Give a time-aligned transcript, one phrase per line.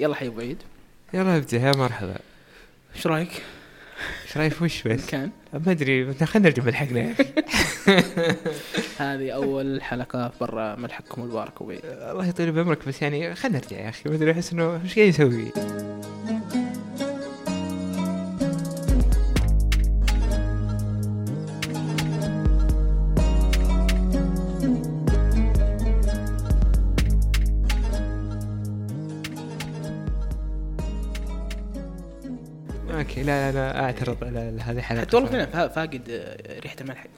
[0.00, 0.58] يلا حي أبو عيد.
[1.14, 2.16] يلا ابدا يا مرحبا.
[2.96, 3.42] إيش رأيك؟
[4.26, 5.30] إيش رأيك؟ وش بس؟ كان.
[5.52, 7.24] ما أدري خلينا نرجع ملحقنا يا أخي.
[8.98, 11.80] هذه أول حلقة برا ملحقكم المبارك أبو عيد.
[11.84, 14.08] الله يطول بعمرك بس يعني خلينا نرجع يا أخي.
[14.08, 15.52] ما أدري أحس إنه إيش قاعد نسوي؟
[33.22, 34.24] لا لا لا أعترض.
[34.24, 37.08] على هذه الحلقة حتى والله فعلا فا- فاقد آه، ريحة الملحق.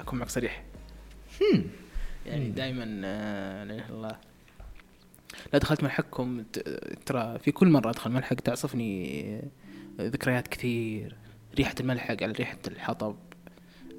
[0.00, 0.62] أكون معك صريح.
[2.26, 4.16] يعني دائما لا إله إلا الله.
[5.52, 6.58] لا دخلت ملحقكم ت-
[7.06, 9.24] ترى في كل مرة أدخل ملحق تعصفني
[10.00, 11.16] آه، ذكريات كثير.
[11.58, 13.16] ريحة الملحق على ريحة الحطب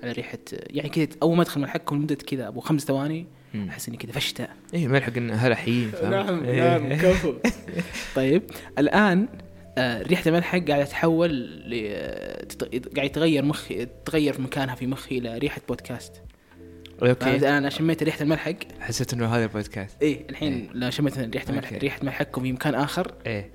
[0.04, 3.26] على ريحة يعني كذا أول ما أدخل ملحقكم لمدة كذا أبو خمس ثواني.
[3.70, 4.48] أحس إني كذا فشتة.
[4.74, 6.78] إيه ملحق هلا حيين؟ نعم إيه.
[6.78, 7.34] نعم كفو.
[8.16, 8.44] طيب
[8.78, 9.47] الآن آه،
[9.80, 11.32] ريحة الملحق قاعدة تتحول
[11.70, 12.48] ل آه،
[12.96, 16.22] قاعد يتغير مخي تغير في مكانها في مخي إلى ريحة بودكاست؟
[17.04, 17.58] أوكي.
[17.58, 20.02] أنا شميت ريحة الملحق حسيت إنه هذا البودكاست.
[20.02, 21.78] إيه الحين لا شميت ريحة الملحق أوكي.
[21.86, 23.52] ريحة ملحقكم في مكان آخر إيه.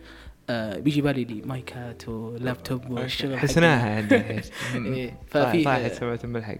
[0.50, 4.30] آه بيجي بالي لي مايكات ولابتوب والشغل حسناها عندنا
[4.74, 6.56] إيه، ففي- طاحت سمعة الملحق.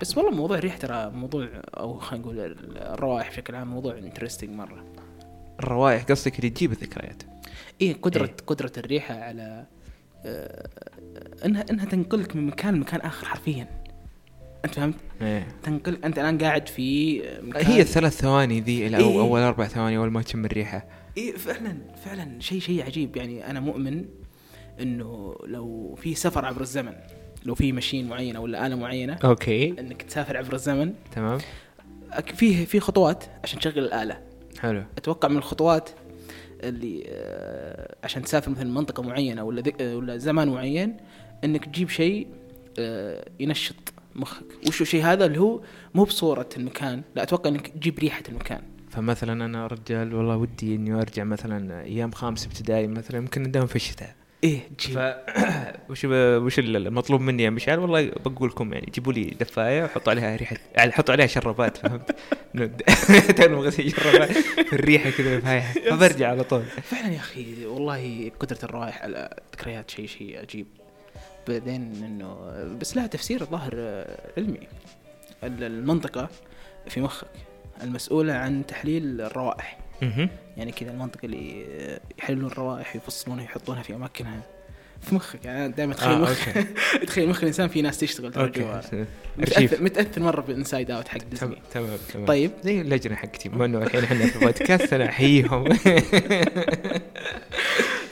[0.00, 4.84] بس والله موضوع الريح ترى موضوع أو خلينا نقول الروائح بشكل عام موضوع interesting مرة.
[5.60, 7.22] الروائح قصدك اللي تجيب الذكريات.
[7.80, 8.36] إيه قدره إيه.
[8.46, 9.66] قدرة الريحة على
[10.24, 10.68] آه
[11.44, 13.68] انها إنها تنقلك من مكان لمكان آخر حرفيا.
[14.64, 15.46] أنت فهمت؟ إيه.
[15.62, 19.20] تنقل أنت الآن قاعد في مكان هي الثلاث ثواني ذي الأو إيه.
[19.20, 20.86] أول أربع ثواني أول ما تشم الريحة.
[21.16, 23.16] إيه فعلا فعلا شيء شيء عجيب.
[23.16, 24.04] يعني أنا مؤمن
[24.80, 26.92] إنه لو في سفر عبر الزمن
[27.44, 29.80] لو في ماشين معينة ولا آلة معينة أوكي.
[29.80, 31.38] إنك تسافر عبر الزمن تمام.
[32.34, 34.20] فيه في خطوات عشان تشغل الآلة.
[34.60, 34.82] حلو.
[34.98, 35.90] أتوقع من الخطوات
[36.62, 40.96] اللي آه، عشان تسافر مثلا منطقة معينة ولا آه، ولا زمان معين
[41.44, 42.26] إنك تجيب شيء
[42.78, 44.46] آه، ينشط مخك.
[44.68, 45.60] وش الشيء هذا؟ اللي هو
[45.94, 48.62] مو بصورة المكان لا أتوقع إنك تجيب ريحة المكان.
[48.90, 53.76] فمثلا أنا رجال والله ودي إني أرجع مثلا أيام خامس ابتدائي مثلا يمكن نداوم في
[53.76, 54.14] الشتاء.
[54.44, 54.98] إيه ف
[55.90, 56.10] وش ب...
[56.42, 60.56] وش المطلوب مني يا مشعل؟ والله بقول لكم يعني جيبوا لي دفاية وحطوا عليها ريحه
[60.74, 62.12] يعني حطوا عليها شرابات فهمت؟
[63.36, 64.30] تعرف غسيل شرابات.
[64.32, 65.72] في الريحة كذا فايحة.
[65.90, 66.62] فبرجع على طول.
[66.64, 70.66] فعلا يا أخي والله قدره الروائح على الذكريات شيء شيء عجيب.
[71.48, 72.36] بعدين انه
[72.80, 74.58] بس لها تفسير الظاهر آه، علمي.
[75.44, 76.28] ال- المنطقة
[76.88, 77.26] في مخك
[77.82, 79.78] المسؤولة عن تحليل الروائح.
[80.56, 81.66] يعني كذا المنطقة اللي
[82.18, 84.40] يحللون الروائح ويفصلونها يحطونها في أماكنها.
[85.00, 86.48] في مخك يعني دائما أتخيل آه، مخ.
[87.06, 88.80] تخيل مخ الإنسان في ناس تشتغل ترى أوكي.
[89.38, 92.26] متاثر متأثر مرة بالانسايد أوت حق ديزني تمام تمام.
[92.26, 92.50] طيب.
[92.64, 95.64] زي اللجنة حقتي بما إنه الحين إحنا في بودكاست أنا أحييهم.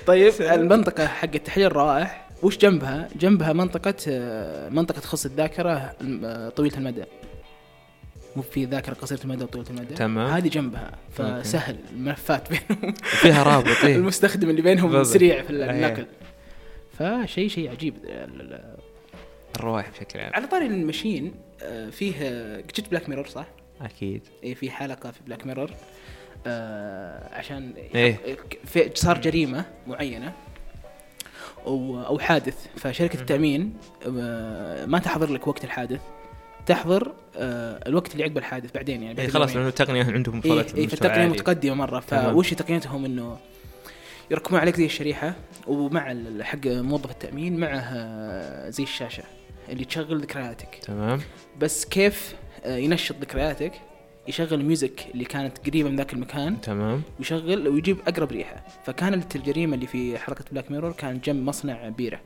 [0.07, 5.95] طيب المنطقة حق تحليل الروائح وش جنبها؟ جنبها منطقة آه، منطقة تخص الذاكرة
[6.25, 7.05] آه، طويلة المدى.
[8.37, 9.95] مو في ذاكرة قصيرة المدى وطويلة المدى.
[9.95, 10.31] تمام.
[10.31, 13.97] هذه جنبها فسهل الملفات بينهم فيها رابط إيه.
[14.03, 15.15] المستخدم اللي بينهم بالضبط.
[15.15, 15.71] سريع في أيه.
[15.71, 16.07] النقل.
[16.99, 18.77] فشيء شيء عجيب ال- ال-
[19.57, 23.47] الروائح بشكل عام على طاري المشين آه، فيه آه، شفت بلاك ميرور صح؟
[23.81, 25.71] أكيد إيه في حلقة في بلاك ميرور
[26.47, 28.17] آه عشان إيه.
[28.65, 30.33] في صار جريمة معينة
[31.67, 33.75] أو أو حادث فشركة التأمين
[34.19, 36.01] آه ما تحضر لك وقت الحادث
[36.67, 39.57] تحضر آه الوقت اللي عقب الحادث بعدين يعني إيه بعد خلاص.
[39.57, 41.27] لأنه التقنية عندهم إيه وصلت إيه لمستوى فالتقنيه.
[41.29, 42.01] متقدمة مرة.
[42.01, 43.37] فوش تقنيتهم؟ إنه
[44.31, 45.35] يركبون عليك زي الشريحة
[45.67, 49.23] ومع حق موظف التأمين معه آه، زي الشاشة
[49.69, 50.79] اللي تشغل ذكرياتك.
[50.83, 51.21] تمام.
[51.61, 52.35] بس كيف
[52.65, 53.73] آه، ينشط ذكرياتك
[54.29, 57.03] يشغل ال music اللي كانت قريبة من ذاك المكان تمام.
[57.19, 58.65] ويشغل ويجيب أقرب ريحة.
[58.85, 62.21] فكانت الجريمة اللي في حلقه بلاك ميرور كانت جنب مصنع بيرة.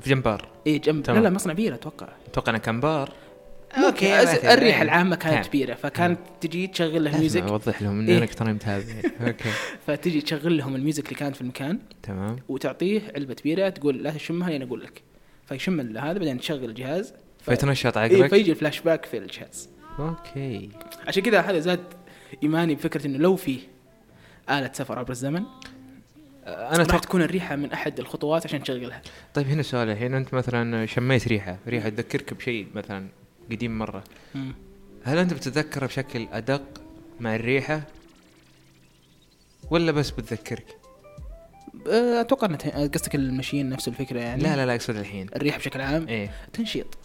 [0.00, 1.18] في جنبار اي جنب تمام.
[1.22, 2.08] لا لا مصنع بيرة أتوقع.
[2.30, 3.12] أتوقع إنه كان بار.
[3.74, 4.22] أوكي
[4.54, 4.82] الريحة إيه.
[4.82, 5.50] العامة كانت كان.
[5.52, 7.42] بيره فكانت تجي تشغل له لازم ال music.
[7.42, 8.18] أوضح لهم إني إيه.
[8.18, 8.84] أنا ترى متابع
[9.26, 9.50] أوكي.
[9.86, 12.36] فتجي تشغل لهم ال music اللي كانت في المكان تمام.
[12.48, 15.02] وتعطيه علبة بيره تقول لا تشمها لين أقول لك.
[15.48, 17.12] فيشم هذا بعدين تشغل الجهاز.
[17.40, 17.50] ف...
[17.50, 19.68] فيتنشط إيه عقلك فيجي الفلاش باك في الجهاز.
[19.98, 20.68] أوكي.
[21.08, 21.80] عشان كذا هذا زاد
[22.42, 23.58] إيماني بفكرة إنه لو في
[24.50, 25.42] آلة سفر عبر الزمن
[26.46, 29.02] أنا راح تكون الريحة من أحد الخطوات عشان تشغلها.
[29.34, 30.14] طيب هنا سؤال الحين.
[30.14, 31.58] أنت مثلا شميت ريحة.
[31.68, 33.06] ريحة تذكرك بشيء مثلا
[33.50, 34.04] قديم مرة.
[34.34, 34.54] مم.
[35.04, 36.82] هل أنت بتتذكره بشكل أدق
[37.20, 37.82] مع الريحة؟
[39.70, 40.76] ولا بس بتذكرك؟
[41.88, 44.42] أه، أتوقع أن قصدك المشين نفس الفكرة يعني.
[44.42, 45.26] لا لا لا أقصد الحين.
[45.36, 46.08] الريحة بشكل عام.
[46.08, 46.30] إيه.
[46.52, 46.98] تنشيط.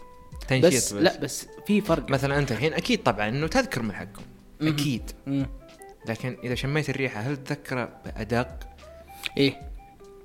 [0.48, 2.10] تنشيط بس, بس, لا بس في فرق.
[2.10, 4.26] مثلا أنت الحين أكيد طبعا إنه تذكر من حقهم.
[4.62, 5.12] أكيد.
[5.28, 5.46] مم.
[6.08, 8.60] لكن إذا شميت الريحة هل تذكره بأدق؟
[9.38, 9.62] إيه.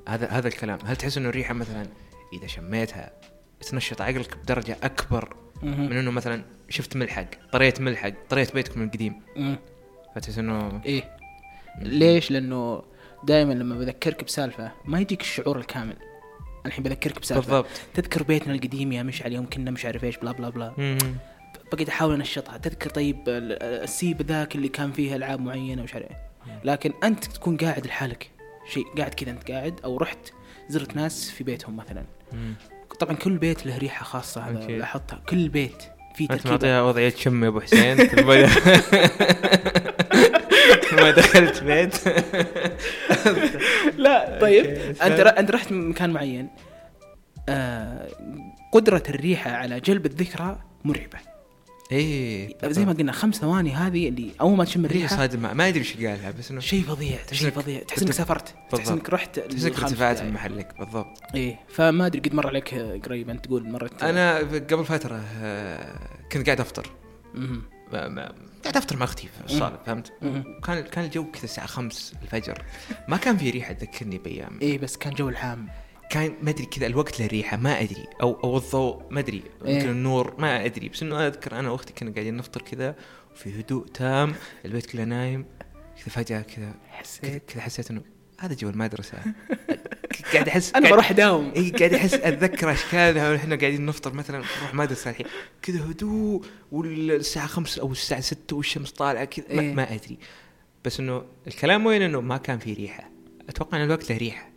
[0.09, 0.79] هذا هذا الكلام.
[0.85, 1.87] هل تحس إنه الريحة مثلا
[2.33, 3.13] إذا شميتها
[3.61, 5.37] تنشط عقلك بدرجة أكبر.
[5.63, 9.21] من إنه مثلا شفت ملحق طريت ملحق طريت بيتكم القديم.
[10.15, 11.17] فتحس إنه إيه.
[11.83, 12.83] ليش؟ لأنه
[13.25, 15.97] دائما لما بذكرك بسالفة ما يجيك الشعور الكامل.
[16.67, 17.41] الحين بذكرك بسالفة.
[17.41, 17.67] بالضبط.
[17.95, 20.75] تذكر بيتنا القديم يا مشعل يوم كنا مش عارف إيش بلا بلا بلا.
[20.79, 20.99] مم.
[21.73, 22.57] بقيت أحاول أنشطها.
[22.59, 26.17] تذكر طيب ال- السيب ذاك اللي كان فيه ألعاب معينة وش عارف إيه.
[26.65, 28.31] لكن أنت تكون قاعد لحالك.
[28.69, 30.19] شيء قاعد كذا أنت قاعد أو رحت
[30.69, 32.05] زرت ناس في بيتهم مثلا.
[32.33, 32.55] مم.
[33.01, 34.67] طبعا كل بيت له ريحة خاصة هذا.
[34.67, 35.23] لاحظتها.
[35.29, 35.83] كل بيت
[36.15, 36.51] في تركيبة.
[36.51, 37.97] معطيها وضعيه شم يا أبو حسين.
[40.93, 41.95] ما دخلت بيت.
[43.97, 44.65] لا طيب.
[45.03, 46.49] أنت أنت رحت مكان معين.
[47.49, 48.09] آه
[48.73, 51.36] قدرة الريحة على جلب الذكرى مرعبة.
[51.93, 55.69] إيه زي ما قلنا خمس ثواني هذه اللي أول ما تشم ريحه الريحة صادمه ما
[55.69, 57.83] أدري إيش قالها بس إنه شيء فظيع شيء فظيع.
[57.83, 58.89] تحس إنك سافرت تحس.
[58.89, 60.23] إنك رحت تحس انك ارتفعت.
[60.23, 61.19] من محلك بالضبط.
[61.35, 64.03] إيه فما أدري قد مر عليك آه، قريبا تقول مرت.
[64.03, 65.99] أنا قبل فترة آه،
[66.33, 66.91] كنت قاعد أفطر.
[68.65, 70.13] قاعد أفطر مع أختي في الصاله فهمت؟
[70.65, 72.63] كان كان الجو كذا الساعة 5 الفجر.
[73.09, 74.59] ما كان في ريحة تذكرني بأيام.
[74.63, 75.69] إيه بس كان جو العام
[76.11, 78.07] كان ما أدري كذا الوقت له ريحة ما أدري.
[78.23, 79.43] أو أو الضوء ما أدري.
[79.65, 79.75] إيه.
[79.75, 80.89] يمكن النور ما أدري.
[80.89, 82.97] بس إنه أذكر أنا وأختي كنا قاعدين نفطر كذا
[83.35, 85.45] وفي هدوء تام البيت كله نايم.
[85.97, 87.43] كذا فجأة كذا حسيت.
[87.51, 88.03] كذا حسيت إنه
[88.41, 89.19] هذا جو المدرسة.
[90.33, 94.75] قاعد احس أنا بروح اداوم إي قاعد أحس أتذكر اشكالها وإحنا قاعدين نفطر مثلا نروح
[94.75, 95.27] مدرسة الحين.
[95.63, 99.45] كذا هدوء والساعة خمسة أو الساعة ستة والشمس طالعة كذا.
[99.51, 99.75] ما, إيه.
[99.75, 100.19] ما أدري.
[100.85, 103.11] بس إنه الكلام وين؟ إنه ما كان في ريحة.
[103.49, 104.49] أتوقع إن الوقت له ريحة.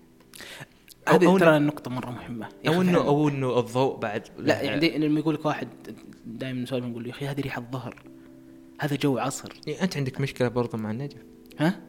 [1.16, 2.50] هذه ترى النقطة مرة مهمة.
[2.68, 2.98] أو انه.
[2.98, 5.68] أو إنه الضوء بعد لا يعني لما يقول لك واحد
[6.26, 8.04] دائما نسولف نقول يا أخي هذه ريحة الظهر.
[8.82, 9.54] هذا جو عصر.
[9.68, 11.18] يعني أنت عندك مشكلة برضه مع النجف.
[11.60, 11.80] ها؟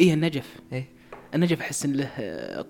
[0.00, 0.56] إيه النجف.
[0.72, 0.88] إيه.
[1.34, 2.08] النجف أحس إن له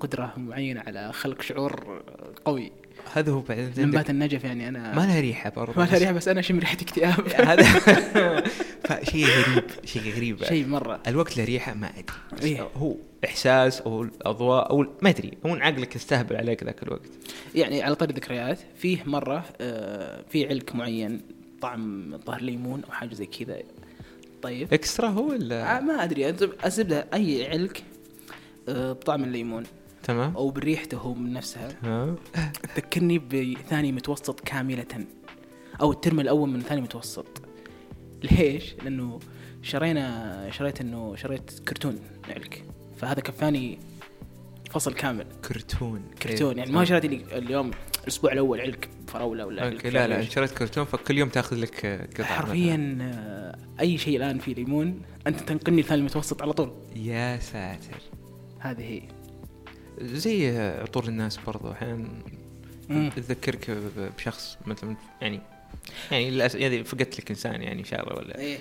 [0.01, 2.03] قدرة معينة على خلق شعور
[2.45, 2.73] قوي.
[3.13, 6.29] هذا هو بعدين نبات النجف يعني أنا ما لها ريحة برضه ما لها ريحة بس
[6.29, 7.29] أنا اشم ريحة اكتئاب.
[7.51, 7.63] هذا
[8.85, 10.45] فشيء غريب شيء غريب.
[10.45, 11.01] شيء مرة.
[11.07, 12.49] الوقت له ريحة ما أدري.
[12.49, 12.69] إيه.
[12.77, 15.39] هو إحساس أو الأضواء أو ما أدري.
[15.47, 17.11] هو عقلك يستهبل عليك ذاك الوقت.
[17.55, 21.21] يعني على طاري الذكريات فيه مرة آه، في علك معين
[21.61, 23.59] طعم ظهر ليمون أو حاجة زي كذا.
[24.43, 24.73] طيب.
[24.73, 26.35] إكسترا هو ولا؟ آه، ما أدري.
[26.65, 27.83] الزبدة أي علك
[28.69, 29.65] آه، بطعم الليمون.
[30.05, 30.37] تمام.
[30.37, 31.69] أو بريحته هو من نفسها.
[31.85, 32.15] ها
[32.75, 35.07] تذكرني بثاني متوسط كاملة.
[35.81, 37.27] أو الترم الأول من ثاني متوسط.
[38.23, 39.21] ليش؟ لأنه
[39.63, 41.99] شرينا شريت إنه شريت كرتون
[42.29, 42.65] علك
[42.97, 43.79] فهذا كفاني
[44.71, 45.27] فصل كامل.
[45.49, 46.03] كرتون.
[46.23, 46.51] كرتون.
[46.51, 46.59] إيه.
[46.59, 47.71] يعني ما شريت لي اليوم
[48.03, 52.27] الأسبوع الأول علك فراولة ولا أوكي لا لا شريت كرتون فكل يوم تأخذ لك قطعة
[52.27, 56.73] حرفيا آه، أي شيء الآن فيه ليمون أنت تنقلني ثاني متوسط على طول.
[56.91, 57.03] مثلاً.
[57.03, 58.01] يا ساتر.
[58.59, 59.03] هذه هي.
[60.01, 62.09] زي عطور الناس برضو أحيانا.
[63.17, 63.71] تذكرك
[64.19, 65.41] بشخص مثلا يعني
[66.11, 68.59] يعني للأسف يعني فقدت لك إنسان يعني إن شاء الله ولا إيه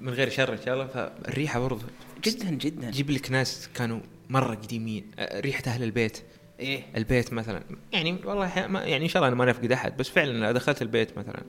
[0.00, 1.82] من غير شر إن شاء الله فالريحة برضو
[2.24, 6.22] جدا جدا تجيب لك ناس كانوا مرة قديمين ريحة أهل البيت
[6.60, 10.08] إيه البيت مثلا يعني والله ما يعني إن شاء الله أنا ما نفقد أحد بس
[10.08, 11.42] فعلا لو دخلت البيت مثلا.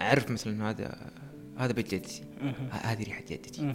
[0.00, 1.10] أعرف مثلا هذا
[1.58, 2.22] هذا بيت جدتي
[2.70, 3.74] هذه ريحة جدتي.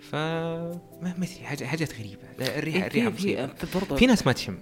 [0.00, 2.22] ف ما أدري حاجة حاجات غريبة.
[2.38, 4.58] لا، الريحه إيه، الريحة في مصيبه في ناس ما تشم.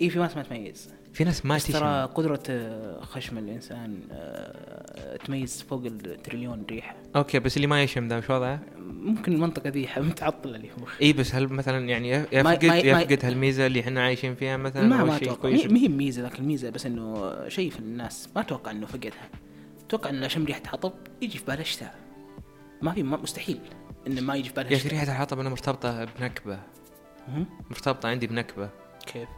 [0.00, 0.88] اي في ناس ما تميز.
[1.12, 2.14] في ناس ما بس ترى تشم.
[2.14, 6.96] قدرة آه، خشم الإنسان آه، تميز فوق التريليون ريحة.
[7.16, 11.04] أوكي بس اللي ما يشم ذا وش وضعه؟ ممكن المنطقة ذي متعطلة لي في مخي
[11.04, 15.16] اي بس هل مثلا يعني يفقد يفقد هالميزة اللي إحنا عايشين فيها مثلا ما ما
[15.16, 19.30] أتوقع؟ ما هي ميزة ذاك الميزة بس إنه شيء في الناس ما أتوقع إنه فقدها.
[19.86, 21.94] أتوقع انه شم ريحة حطب يجي في باله الشتاء
[22.82, 23.60] ما في مستحيل.
[24.06, 26.58] إنه ما يجي في باله يا أخي ريحة الحطب أنا مرتبطة بنكبة.
[27.70, 28.70] مرتبطة عندي بنكبة.
[29.06, 29.28] كيف؟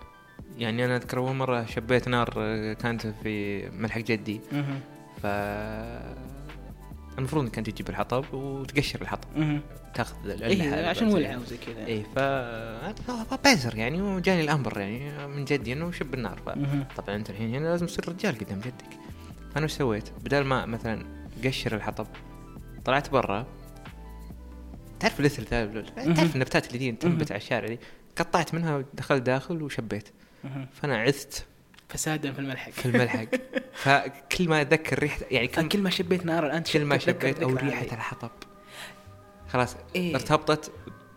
[0.59, 2.29] يعني أنا أذكر أول مرة شبيت نار
[2.75, 4.41] كانت في ملحق جدي.
[5.23, 5.27] ف
[7.19, 9.61] المفروض انك انت تجيب الحطب وتقشر الحطب.
[9.95, 11.87] تاخذ إيه هذه عشان ولعة وزي كذا.
[11.87, 12.19] إيه ف
[13.75, 16.39] يعني وجاني الأمر يعني من جدي إنه شب النار.
[16.47, 16.49] ف...
[16.97, 18.99] طبعا أنت الحين هنا لازم تصير رجال قدام جدك.
[19.55, 21.07] فأنا وش سويت؟ بدل ما مثلا
[21.45, 22.07] قشر الحطب
[22.85, 23.47] طلعت برا.
[25.05, 25.21] تعرف
[26.07, 26.15] مهم.
[26.15, 26.93] تعرف النباتات اللي دي.
[26.93, 27.79] تنبت على الشارع دي
[28.17, 30.09] قطعت منها ودخلت داخل وشبيت
[30.45, 30.67] مهم.
[30.83, 31.47] فأنا عثت
[31.89, 33.27] فسادا في الملحق في الملحق
[33.83, 37.49] فكل ما أتذكر ريحه يعني كل, كل ما شبيت نار الآن كل ما شبيت أو
[37.57, 37.83] ريحة.
[37.97, 38.31] الحطب
[39.49, 40.15] خلاص إيه.
[40.15, 40.73] ارتبطت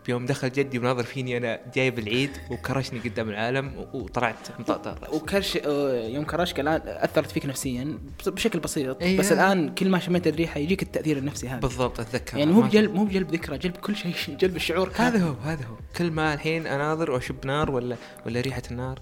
[0.08, 5.14] بيوم دخل جدي وناظر فيني أنا جايب العيد وكرشني قدام العالم وطلعت مطقطق.
[5.14, 9.02] وكرش آه، يوم كرشك الآن أثرت فيك نفسيا بشكل بسيط.
[9.02, 9.18] إيه.
[9.18, 11.60] بس الآن كل ما شميت الريحة يجيك التأثير النفسي هذا.
[11.60, 12.38] بالضبط أتذكر.
[12.38, 14.92] يعني مو بجلب مو بجلب ذكرى جلب كل شيء جلب الشعور.
[14.96, 15.74] هذا هو هذا هو.
[15.96, 17.96] كل ما الحين أناظر وأشب نار ولا
[18.26, 19.00] ولا ريحة النار.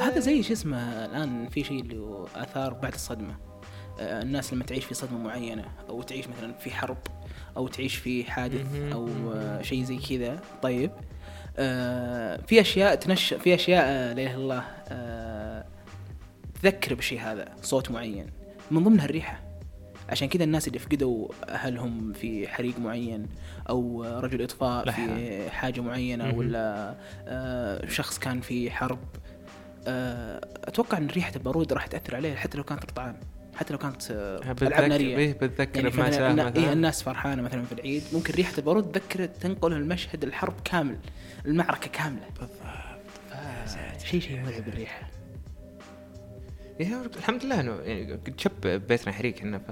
[0.00, 3.34] هذا زي شو اسمه الآن في شيء اللي آثار بعد الصدمة.
[4.00, 6.98] آه، الناس لما تعيش في صدمة معينة أو تعيش مثلا في حرب
[7.56, 8.66] أو تعيش في حادث.
[8.92, 10.40] أو آه، شيء زي كذا.
[10.62, 10.90] طيب.
[11.58, 15.64] آه، في أشياء تنش في أشياء آه، لا إله إلا الله آه،
[16.62, 18.26] تذكر بالشيء هذا صوت معين
[18.70, 19.40] من ضمنها الريحه
[20.08, 23.26] عشان كذا الناس اللي فقدوا أهلهم في حريق معين
[23.68, 26.34] أو رجل إطفاء لا في حاجة معينة.
[26.34, 26.94] ولا
[27.26, 28.98] آه، شخص كان في حرب
[29.86, 33.16] آه، أتوقع إن ريحة البارود راح تأثر عليه حتى لو كانت رطعان
[33.56, 35.16] حتى لو كانت آه، ألعاب نارية.
[35.16, 39.72] إيه بتذكر يعني النا- إيه الناس فرحانة مثلا في العيد ممكن ريحة البارود تذكر تنقل
[39.72, 40.96] المشهد الحرب كامل
[41.46, 42.26] المعركة كاملة.
[42.40, 42.56] بالضبط.
[44.04, 45.02] شيء شيء مرعب الريحة.
[46.80, 49.62] إيه الحمد لله إنه يعني قد شب بيتنا حريق إحنا ف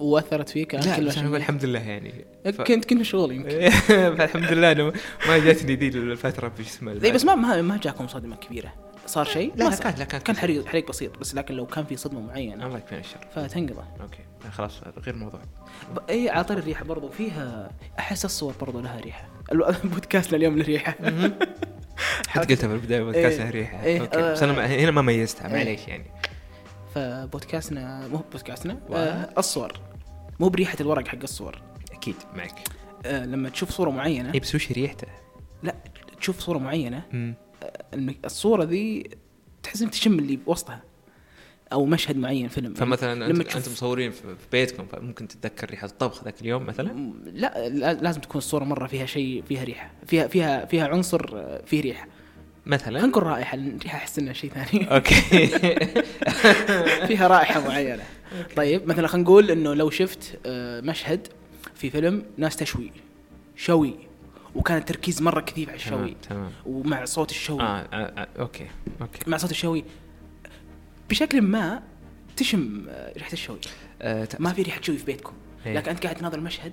[0.00, 2.24] وأثرت فيك لا كل بس أقول الحمد لله يعني.
[2.44, 3.70] ف- كنت كنت مشغول يمكن.
[4.18, 4.92] فالحمد لله إنه
[5.28, 8.72] ما جاتني ذي الفترة في اسمها إيه بس ما ما جاكم صدمة كبيرة.
[9.08, 9.70] صار شيء؟ لا.
[9.76, 12.66] كان لا كان كان حريق حريق بسيط بس لكن لو كان في صدمة معينة.
[12.66, 14.18] الله يكفينا الشر فتنقضى أوكي.
[14.52, 15.40] خلاص غير موضوع
[15.94, 17.08] ب- اي على طاري الريحة برضو.
[17.08, 19.28] فيها أحس الصور برضو لها ريحة.
[19.84, 20.94] بودكاستنا اليوم له ريحة.
[22.28, 23.82] حتى قلتها في البداية بودكاست إيه، ريحة.
[23.84, 24.32] إيه، أوكي.
[24.32, 25.52] بس أنا هنا ما ميزتها إيه.
[25.54, 26.04] معليش يعني.
[26.94, 29.72] فبودكاستنا مو بودكاستنا آه الصور.
[30.40, 31.62] مو بريحة الورق حق الصور.
[31.92, 32.54] أكيد معك.
[33.06, 34.34] آه لما تشوف صورة معينة.
[34.34, 35.06] اي بس وش ريحته؟
[35.62, 35.74] لا
[36.20, 37.02] تشوف صورة معينة.
[38.24, 39.10] الصورة ذي
[39.62, 40.82] تحس انك تشم اللي بوسطها
[41.72, 46.40] أو مشهد معين فيلم فمثلا لما أنتم مصورين في بيتكم فممكن تتذكر ريحة الطبخ ذاك
[46.40, 50.88] اليوم مثلا؟ لا لا- لازم تكون الصورة مرة فيها شيء فيها ريحة فيها فيها فيها
[50.88, 52.06] عنصر آه، فيه ريحة.
[52.66, 54.84] مثلا؟ نقول رائحة الريحه أحس إنها شيء ثاني.
[54.94, 55.20] أوكي.
[57.08, 58.02] فيها رائحة معينة.
[58.56, 61.28] طيب مثلا خلينا نقول إنه لو شفت آه، مشهد
[61.74, 62.92] في فيلم ناس تشوي
[63.56, 63.94] شوي.
[64.54, 66.16] وكان التركيز مرة كثير على الشوي.
[66.28, 67.60] تمام ومع صوت الشوي.
[67.60, 68.66] آه, آه, آه أوكي
[69.00, 69.30] أوكي.
[69.30, 69.84] مع صوت الشوي.
[71.10, 71.82] بشكل ما
[72.36, 73.58] تشم آه، ريحة الشوي.
[74.02, 75.32] آه ما في ريحة شوي في بيتكم.
[75.66, 75.74] إيه.
[75.74, 76.72] لكن أنت قاعد تناظر المشهد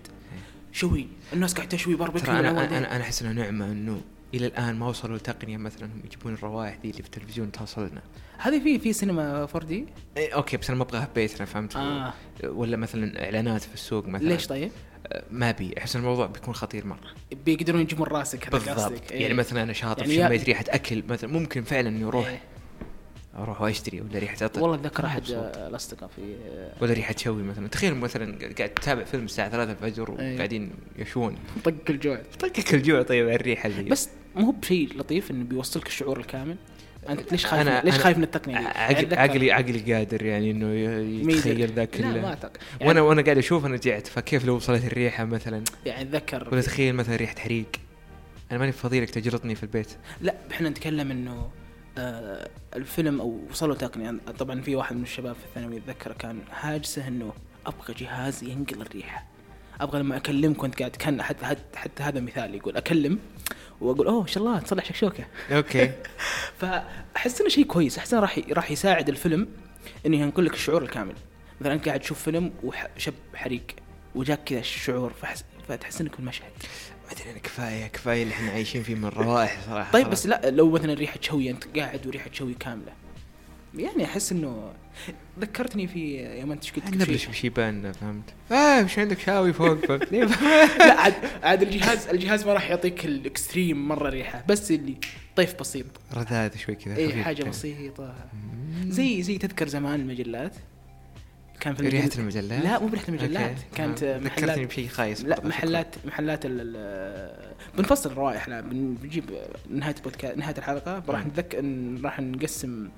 [0.72, 1.08] شوي.
[1.34, 2.50] الناس قاعد تشوي باربيكيو أنا.
[2.50, 4.02] أنا أنا أحس انها نعمه إنه
[4.34, 8.02] إلى الآن ما وصلوا لتقنية مثلا هم يجيبون الروائح ذي اللي في التلفزيون توصلنا
[8.38, 9.86] هذه في في سينما 4D؟
[10.18, 12.14] إيه أوكي بس أنا ما أبغاها في بيتنا فهمت؟ آه.
[12.44, 14.28] ولا مثلا إعلانات في السوق مثلا.
[14.28, 14.72] ليش طيب؟
[15.32, 17.00] ما بي أحس الموضوع بيكون خطير مرة.
[17.46, 19.12] بيقدرون يجيبون راسك هذا قصدك.
[19.12, 19.22] إيه.
[19.22, 22.40] يعني مثلا أنا شاطر يعني يا- شميت ريحة أكل مثلا ممكن فعلا إني أروح إيه.
[23.38, 27.68] أروح وأشتري ولا ريحة عطر والله أتذكر أحد الأصدقاء في آه، ولا ريحة شوي مثلا.
[27.68, 30.34] تخيل مثلا قاعد تتابع فيلم الساعة 3 الفجر إيه.
[30.36, 31.36] وقاعدين يشون
[31.66, 32.22] طق الجوع.
[32.40, 36.56] طقك الجوع طيب الريحة اللي بس مو بشيء لطيف إنه بيوصلك الشعور الكامل.
[37.10, 40.52] أنت ليش خايف أنا- ليش خايف من التقنية؟ دي؟ يعني عقل عقلي عقلي قادر يعني
[40.52, 40.74] إنه.
[41.34, 44.86] يتخيل ذاك لا ما أتوقع يعني وأنا وأنا قاعد أشوف أنا جعت فكيف لو وصلت
[44.86, 47.66] الريحة مثلا؟ يعني أتذكر ولا تخيل مثلا ريحة حريق.
[48.52, 49.88] أنا ماني فضيلك تجرطني في البيت.
[50.22, 51.50] لا إحنا نتكلم إنه
[51.98, 54.16] آه الفيلم أو وصلوا تقنية.
[54.40, 57.34] طبعا في واحد من الشباب في الثانوي اتذكر كان هاجسه إنه
[57.66, 59.26] أبغى جهاز ينقل الريحة.
[59.82, 63.20] أبغى لما اكلمك وانت قاعد كان حتى حتى, حتى هذا مثال يقول أكلم؟
[63.82, 65.92] وأقول أوه ما شاء الله تصلح شكشوكه أوكي.
[66.60, 67.98] فأحس إنه شيء كويس.
[67.98, 69.48] أحس راح راح يساعد الفيلم
[70.06, 71.16] إنه ينقل لك الشعور الكامل.
[71.62, 73.64] مثلا أنت قاعد تشوف فيلم وشب حريق
[74.16, 76.52] وجاك كذا الشعور فحس فتحس إنك في المشهد
[77.06, 79.92] ما أدري أنا كفايه كفاية اللي إحنا عايشين فيه من روائح صراحة.
[79.92, 80.10] طيب.
[80.10, 82.94] بس لا لو مثلا ريحة شوي أنت قاعد وريحة شوي كاملة.
[83.78, 84.72] يعني أحس إنه
[85.40, 89.92] ذكرتني في يوم أنت إيش قلت نبلش بشيبان فهمت آه وش عندك شاوي فوق؟
[90.80, 91.14] لا عاد
[91.44, 94.96] عاد الجهاز الجهاز ما راح يعطيك ال extreme مرة ريحة بس اللي
[95.36, 97.50] طيف بسيط رذاذ شوي كذا اي حاجة كذا.
[97.50, 98.16] بسيطة
[98.88, 100.56] زي زي تذكر زمان المجلات
[101.60, 103.64] كان في ريحة المجل- المجلات لا مو بريحه المجلات أوكي.
[103.76, 104.04] كانت.
[104.04, 109.24] ذكرتني محلات بشيء خايس لا محلات محلات ال ال- بنفصل الروائح لا بن- بنجيب
[109.70, 111.26] نهاية البودكاست نهاية الحلقة راح.
[111.26, 111.64] نتذكر
[112.04, 112.90] راح نقسم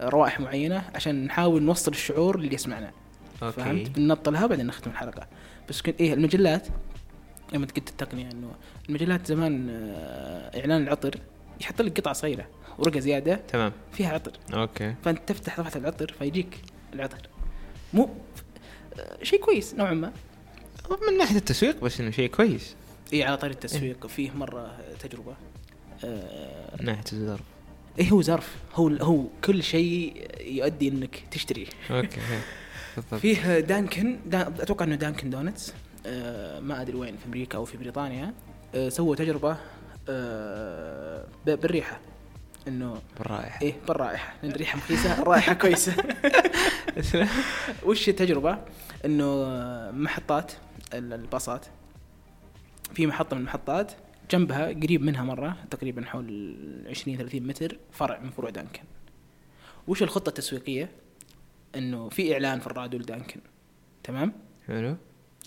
[0.00, 2.90] روائح معينة عشان نحاول نوصل الشعور اللي يسمعنا.
[3.36, 3.50] شكراً.
[3.50, 5.26] فهمت؟ أوكي بننطلها بعدين نختم الحلقة.
[5.68, 6.66] بس كنت إيه المجلات
[7.52, 8.50] لما قلت التقنية إنه
[8.88, 11.14] المجلات زمان آه، إعلان العطر
[11.60, 12.46] يحط لك قطعة صغيرة
[12.78, 13.72] ورقة زيادة تمام.
[13.92, 14.32] فيها عطر.
[14.54, 14.94] أوكي.
[15.04, 16.58] فأنت تفتح صفحة العطر فيجيك
[16.94, 17.28] العطر.
[17.94, 18.10] مو
[18.98, 20.12] آه، شيء كويس نوعا ما.
[21.10, 22.74] من ناحية التسويق بس إنه شيء كويس.
[23.12, 25.34] اي على طاري التسويق فيه مرة تجربة.
[26.04, 27.40] آه، من ناحية الظرف
[27.98, 32.20] إيه هو ظرف؟ هو هو كل شيء يؤدي إنك تشتري أوكي
[32.96, 33.14] بالضبط.
[33.20, 35.72] فيه Dunkin' دا أتوقع إنه Dunkin' Donuts.
[36.06, 38.34] آه ما أدري وين في أمريكا أو في بريطانيا.
[38.74, 39.56] آه، سووا تجربة
[40.08, 42.00] آه، بالريحة.
[42.68, 43.62] إنه بالرائحة.
[43.62, 44.34] إيه بالرائحة.
[44.42, 45.94] لأن الريحه مخيسة الرائحه كويسة.
[47.86, 48.58] وش التجربة؟
[49.04, 49.44] إنه
[49.90, 50.52] محطات
[50.94, 51.66] ال- الباصات.
[52.94, 53.92] في محطة من المحطات
[54.30, 56.56] جنبها قريب منها مرة تقريبا حول
[56.88, 58.82] 20 30 متر فرع من فروع دانكن.
[59.88, 60.90] وش الخطة التسويقية؟
[61.76, 63.40] إنه في إعلان في الراديو لدانكن.
[64.04, 64.32] تمام؟
[64.66, 64.96] حلو.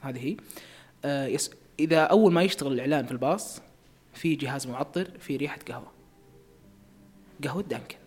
[0.02, 0.38] هذه هي.
[1.06, 3.62] آه يس إذا أول ما يشتغل الإعلان في الباص
[4.14, 5.92] في جهاز معطر في ريحة قهوة.
[7.44, 7.98] قهوة دانكن.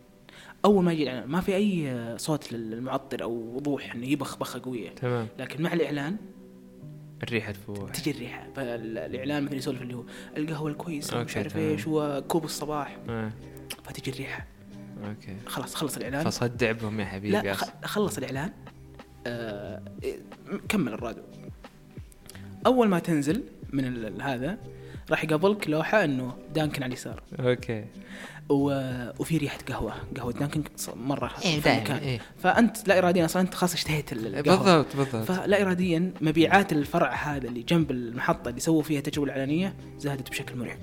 [0.65, 4.91] أول ما يجي الإعلان ما في أي صوت للمعطر أو وضوح انه يبخ بخة قوية.
[4.91, 5.29] تمام.
[5.39, 6.17] لكن مع الإعلان
[7.23, 7.91] الريحة تفوح.
[7.91, 8.47] تجي الريحة.
[8.57, 10.05] فالإعلان مثلا يسولف اللي هو
[10.37, 11.57] القهوة الكويسة مش عارف.
[11.57, 12.99] إيش وكوب الصباح.
[13.09, 13.33] آه.
[13.85, 14.47] فتجي الريحة.
[15.05, 15.37] أوكي.
[15.47, 16.25] خلاص خلص الإعلان.
[16.25, 18.53] فصدع بهم يا حبيبي لا خلص الإعلان.
[19.27, 19.83] آه
[20.69, 21.25] كمل الراديو.
[22.67, 24.59] أول ما تنزل من هذا
[25.11, 27.23] راح يقابلك لوحة إنه دانكن على اليسار.
[27.41, 27.85] أوكي.
[28.49, 29.93] و- وفي ريحة قهوة.
[30.17, 30.63] قهوة دانكن
[30.97, 31.97] مرة إيه، في المكان.
[31.97, 32.21] إيه.
[32.43, 34.83] فأنت لا اراديا أصلا أنت خلاص اشتهيت ال- القهوة.
[34.83, 35.25] بالضبط بالضبط.
[35.39, 40.57] فلا اراديا مبيعات الفرع هذا اللي جنب المحطة اللي سووا فيها التجربه الاعلانيه زادت بشكل
[40.57, 40.79] مرعب.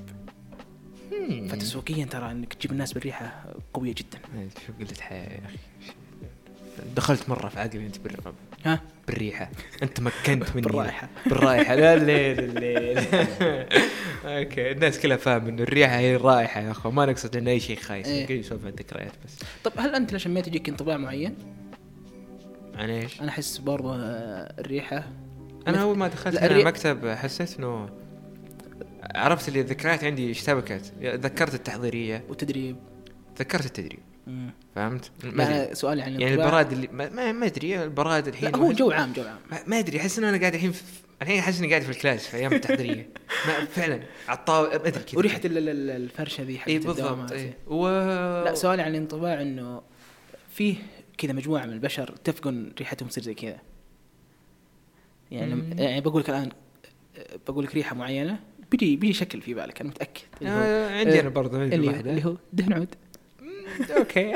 [1.49, 4.19] فتسويقيا ترى إنك تجيب الناس بالريحة قوية جدا.
[4.35, 5.57] إيه، شو قلة حياة يا أخي
[6.95, 8.33] دخلت مرة في عقلي أنت بالر-
[8.65, 9.49] ها؟ بالريحة.
[9.83, 10.61] أنت مكنت مني.
[10.61, 11.09] بالرائحة.
[11.25, 11.75] بالرائحة.
[11.75, 12.97] لا الليل الليل
[14.25, 14.71] okay.
[14.71, 18.07] الناس كلها فاهم إنه الريحة هي الرائحة يا اخو ما نقصد انه أي شيء خايس.
[18.07, 18.43] إيه.
[18.51, 19.39] عن ذكريات بس.
[19.63, 21.35] طب هل أنت لو شميت يجيك انطباع معين؟
[22.75, 25.03] عن إيش؟ أنا أحس برضه آه، الريحة.
[25.67, 27.89] أنا أول ما دخلت الري- المكتب حسيت إنه
[29.15, 30.93] عرفت اللي الذكريات عندي اشتبكت.
[31.01, 32.23] ذكرت التحضيرية.
[32.29, 32.75] وتدريب.
[33.39, 33.99] ذكرت التدريب.
[34.75, 35.47] فهمت؟ ما.
[35.47, 37.83] أنا سؤالي عن يعني الانطباع- البراد اللي ما, ما, أدري.
[37.83, 39.37] البراد الحين لا هو جو عام جو عام.
[39.51, 39.99] ما, ما أدري.
[39.99, 40.73] أحس انه أنا قاعد الحين
[41.21, 43.09] الحين أحس إني قاعد في ال class في أيام التحضيرية.
[43.47, 43.99] ما فعلا.
[44.27, 45.17] على الطاوله ما أدري كذا.
[45.17, 47.31] وريحة ال- ال- ال- الفرشة ذي حقت اي بالضبط.
[47.31, 47.87] اي و
[48.45, 49.81] لا سؤالي عن الانطباع إنه
[50.51, 50.75] فيه
[51.17, 53.57] كذا مجموعة من البشر اتفقوا ريحتهم تصير زي كذا.
[55.31, 55.73] يعني مم.
[55.77, 56.49] يعني بقول لك الآن
[57.47, 58.39] بقول لك ريحة معينة
[58.71, 60.21] بيجي بيجي شكل في بالك أنا متأكد.
[60.41, 62.09] اللي هو آه عندي أنا آه، برضه عندي اللي, واحدة.
[62.11, 62.95] اللي هو دهن عود
[63.97, 64.35] okay.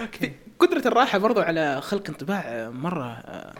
[0.00, 0.32] okay.
[0.58, 3.54] قدرة الراحة برضو على خلق انطباع مرة آه،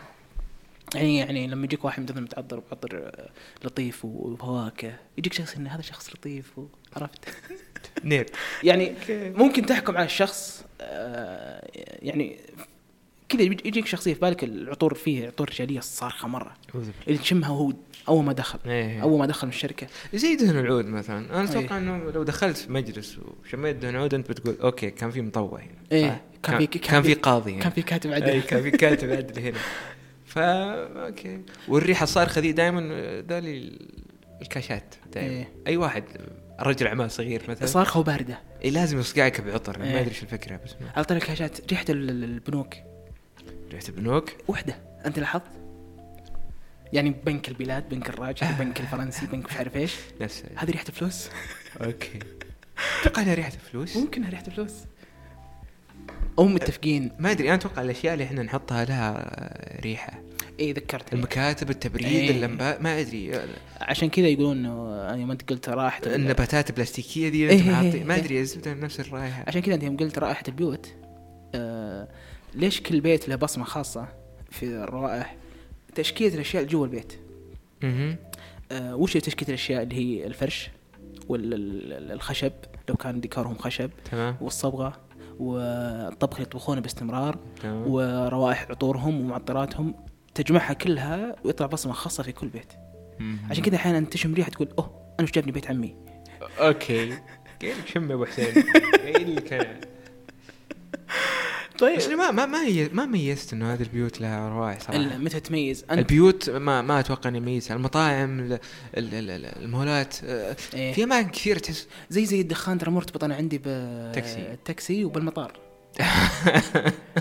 [0.95, 3.29] يعني يعني لما يجيك واحد مثلا متعطر بعطر آه،
[3.63, 7.25] لطيف وفواكه يجيك شخص إن هذا شخص لطيف و- عرفت؟
[8.03, 8.29] nerd
[8.63, 8.93] يعني.
[9.09, 11.69] ممكن تحكم على الشخص آه،
[12.01, 12.39] يعني
[13.31, 16.53] كذا يجي- يجيك شخصية في بالك العطور فيه عطور رجالية صارخة مرة.
[17.07, 17.73] اللي تشمها وهو
[18.07, 19.01] أول ما دخل إيه.
[19.01, 19.87] أول ما دخل من الشركة.
[20.13, 21.17] زي دهن العود مثلا.
[21.17, 21.43] أنا إيه.
[21.59, 25.67] أتوقع إنه لو دخلت مجلس وشميت دهن عود أنت بتقول okay كان في مطوع هنا.
[25.91, 28.25] إيه، صح؟ كان في- كان, كان في- قاضي هنا كان في كاتب عدل.
[28.25, 29.57] اي كان في كاتب عدل هنا.
[30.25, 31.41] فا okay.
[31.67, 32.81] والريحة الصارخة ذي دائما
[33.29, 33.79] ذولي
[34.41, 35.49] الكاشات دائما إيه.
[35.67, 36.03] أي واحد
[36.59, 37.65] رجل أعمال صغير مثلا.
[37.67, 38.39] صارخة وباردة.
[38.63, 39.93] إيه لازم يصقعك بعطر إيه.
[39.93, 42.73] ما أدري إيش الفكرة بس على طريق الكاشات ال- البنوك.
[43.71, 44.75] ريحه البنوك وحدة.
[45.05, 45.43] أنت لاحظت؟
[46.93, 49.95] يعني بنك البلاد بنك الراجح البنك الفرنسي بنك مش عارف إيش.
[50.21, 51.29] نفس هذه ريحة الفلوس
[51.85, 52.19] أوكي.
[53.01, 54.73] أتوقع إنها ريحة فلوس؟ ممكن ريحة الفلوس
[56.39, 57.11] أو متفقين.
[57.19, 59.31] ما أدري أنا أتوقع الأشياء اللي إحنا نحطها لها
[59.81, 60.21] ريحة.
[60.59, 61.19] اي ذكرتني.
[61.19, 62.31] المكاتب التبريد إيه.
[62.31, 63.39] اللمبات ما أدري.
[63.81, 68.03] عشان كذا يقولون إنه يوم أنت قلت رائحة ال- النباتات البلاستيكية حاطين إيه.
[68.03, 69.43] ما أدري الزبده نفس الرائحة.
[69.47, 70.93] عشان كذا أنت يوم قلت رائحة البيوت
[71.55, 72.07] آه
[72.53, 74.07] ليش كل بيت له بصمة خاصة
[74.49, 75.35] في الروائح؟
[75.95, 77.13] تشكيلة الأشياء جوا البيت.
[77.83, 78.17] أها
[78.93, 80.69] وش تشكيلة الأشياء؟ اللي هي الفرش
[81.29, 82.51] والخشب
[82.89, 83.89] لو كان ديكورهم خشب.
[84.11, 84.37] تمام.
[84.41, 84.99] والصبغة
[85.39, 87.37] والطبخ اللي يطبخونه باستمرار.
[87.61, 87.87] تمام.
[87.87, 89.95] وروائح عطورهم ومعطراتهم.
[90.35, 92.73] تجمعها كلها ويطلع بصمة خاصة في كل بيت.
[93.19, 93.37] مم.
[93.49, 95.95] عشان كذا أحيانا تشم ريحة تقول أوه أنا وش جابني بيت عمي؟
[96.59, 97.17] أوكي.
[97.61, 98.63] قايل لك شم يا أبو حسين.
[99.03, 99.77] قايل لك
[101.79, 101.97] طيب.
[101.97, 105.17] بس ما ما ما هي ما ميزت إنه هذه البيوت لها روائح صراحة.
[105.17, 105.85] متى تميز.
[105.91, 108.59] أنت البيوت ما ما أتوقع اني اميزها المطاعم ال- ال-
[109.13, 110.93] ال- المولات آه، إيه.
[110.93, 111.87] في أماكن كثير تحس.
[112.09, 113.57] زي زي الدخان ترى مرتبط أنا عندي
[114.13, 114.41] تاكسي.
[114.49, 115.51] بالتاكسي وبالمطار.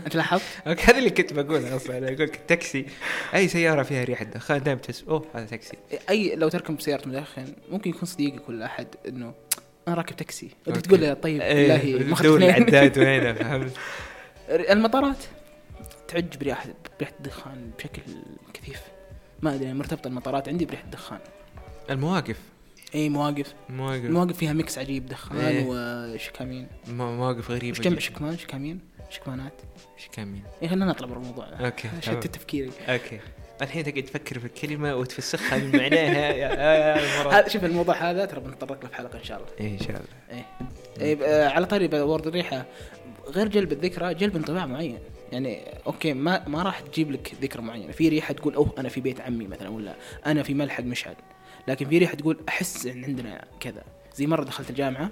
[0.07, 1.99] أنت لاحظت؟ okay هذا اللي كنت بقوله أصلا.
[1.99, 2.87] أنا أقول لك التاكسي.
[3.35, 5.77] أي سيارة فيها ريحه دخان دائما تحس أوه هذا تاكسي.
[6.11, 9.35] أي لو تركب سيارة مدخن ممكن يكون صديقك ولا احد إنه
[9.89, 10.49] أنا راكب تاكسي.
[10.65, 12.51] تقول له طيب بالله ماخذ تدور اثنين.
[12.69, 13.73] العداد وين فهمت؟
[14.51, 15.25] المطارات.
[16.09, 18.03] تعج بريحه بريحه الدخان بشكل
[18.55, 18.83] كثيف.
[19.43, 21.19] ما أدري مرتبطة المطارات عندي بريحه الدخان.
[21.91, 22.37] المواقف؟
[22.95, 23.55] إي مواقف.
[23.69, 25.65] مواقف المواقف فيها mix عجيب دخان إيه.
[25.69, 26.67] وشكامين.
[26.89, 28.01] مو- مواقف غريبة جمع جداً.
[28.01, 28.81] شكمان شكامين.
[29.11, 29.53] شكمانات.
[29.99, 31.47] إيش كان مين إيه خلينا نطلع برا الموضوع.
[31.61, 32.27] okay شتت.
[32.27, 32.71] تفكيري.
[32.89, 33.21] okay.
[33.63, 37.41] الحين تقعد تفكر في الكلمة وتفسخها من معناها.
[37.41, 39.49] هذا شوف الموضوع هذا ترى بنتطرق له في حلقة إن شاء الله.
[39.61, 40.07] إيه إن شاء الله.
[40.31, 40.45] إيه,
[41.31, 42.67] على طاري ورد الريحة.
[43.27, 44.99] غير جلب الذكرى جلب انطباع معين.
[45.33, 47.93] يعني okay ما ما راح تجيب لك ذكرى معينة.
[47.93, 49.95] في ريحة تقول أوه أنا في بيت عمي مثلا ولا
[50.27, 51.15] أنا في ملحق مشعل.
[51.69, 53.83] لكن في ريحة تقول أحس إن عندنا كذا.
[54.15, 55.11] زي مرة دخلت الجامعة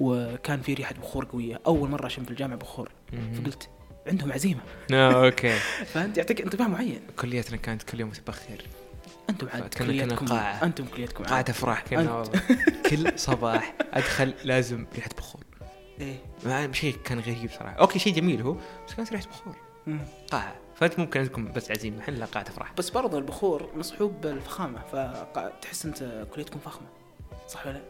[0.00, 1.60] وكان في ريحة بخور قوية.
[1.66, 2.90] أول مرة أشم في الجامعة بخور.
[3.34, 3.68] فقلت
[4.06, 4.60] عندهم عزيمة.
[4.92, 5.54] آه okay.
[5.92, 7.00] فانت يعطيك انطباع معين.
[7.16, 8.62] كليتنا كانت كل يوم تبخر.
[9.30, 10.64] أنتم عاد كليتكم قاعة.
[10.64, 11.44] أنتم كليتكم قاعة.
[11.48, 12.14] أفراح كنا.
[12.14, 12.42] والله
[12.90, 15.42] كل صباح أدخل لازم ريحة بخور
[16.00, 18.52] إيه ما- شيء كان غريب صراحة أوكي شيء جميل هو
[18.88, 19.54] بس كانت ريحة بخور
[19.86, 19.98] مم.
[20.30, 24.78] قاعة فأنت ممكن عندكم بس عزيمه إحنا لا قاعة أفراح بس برضه البخور مصحوب بالفخامة
[24.92, 26.86] فتحس أنت كليتكم فخمة
[27.48, 27.80] صح ولا لا؟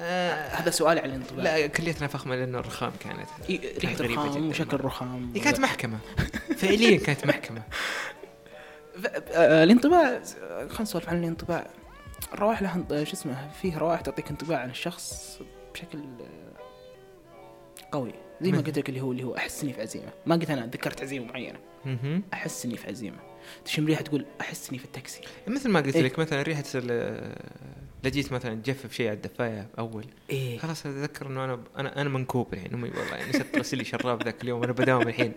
[0.00, 3.28] آه هذا سؤالي على الانطباع لا كليتنا فخمة لأنه الرخام كانت
[4.00, 4.48] ريحة رخام.
[4.48, 5.98] وشكل رخام كانت محكمة
[6.56, 7.62] فعليا كانت محكمة
[9.36, 10.22] الانطباع آه،
[10.66, 11.66] خلينا نسولف عن الانطباع
[12.32, 15.38] الروائح لها شو اسمه فيه روائح تعطيك انطباع عن الشخص
[15.74, 16.58] بشكل آه،
[17.92, 20.50] قوي زي ما؟ قلت لك اللي هو اللي هو أحس إني في عزيمة ما قلت
[20.50, 21.58] أنا ذكرت عزيمة معينة.
[22.32, 23.18] أحس إني في عزيمة
[23.64, 26.02] تشم ريحة تقول أحس إني في التاكسي مثل ما قلت إيه.
[26.02, 26.62] لك مثلا ريحة
[28.04, 30.58] لا جيت مثلا تجفف شيء على الدفاية أول إيه.
[30.58, 32.74] خلاص أتذكر إنه أنا أنا أنا منكوب الحين.
[32.74, 35.32] أمي والله يعني نسيت تغسل لي شراب ذاك اليوم أنا بداوم الحين.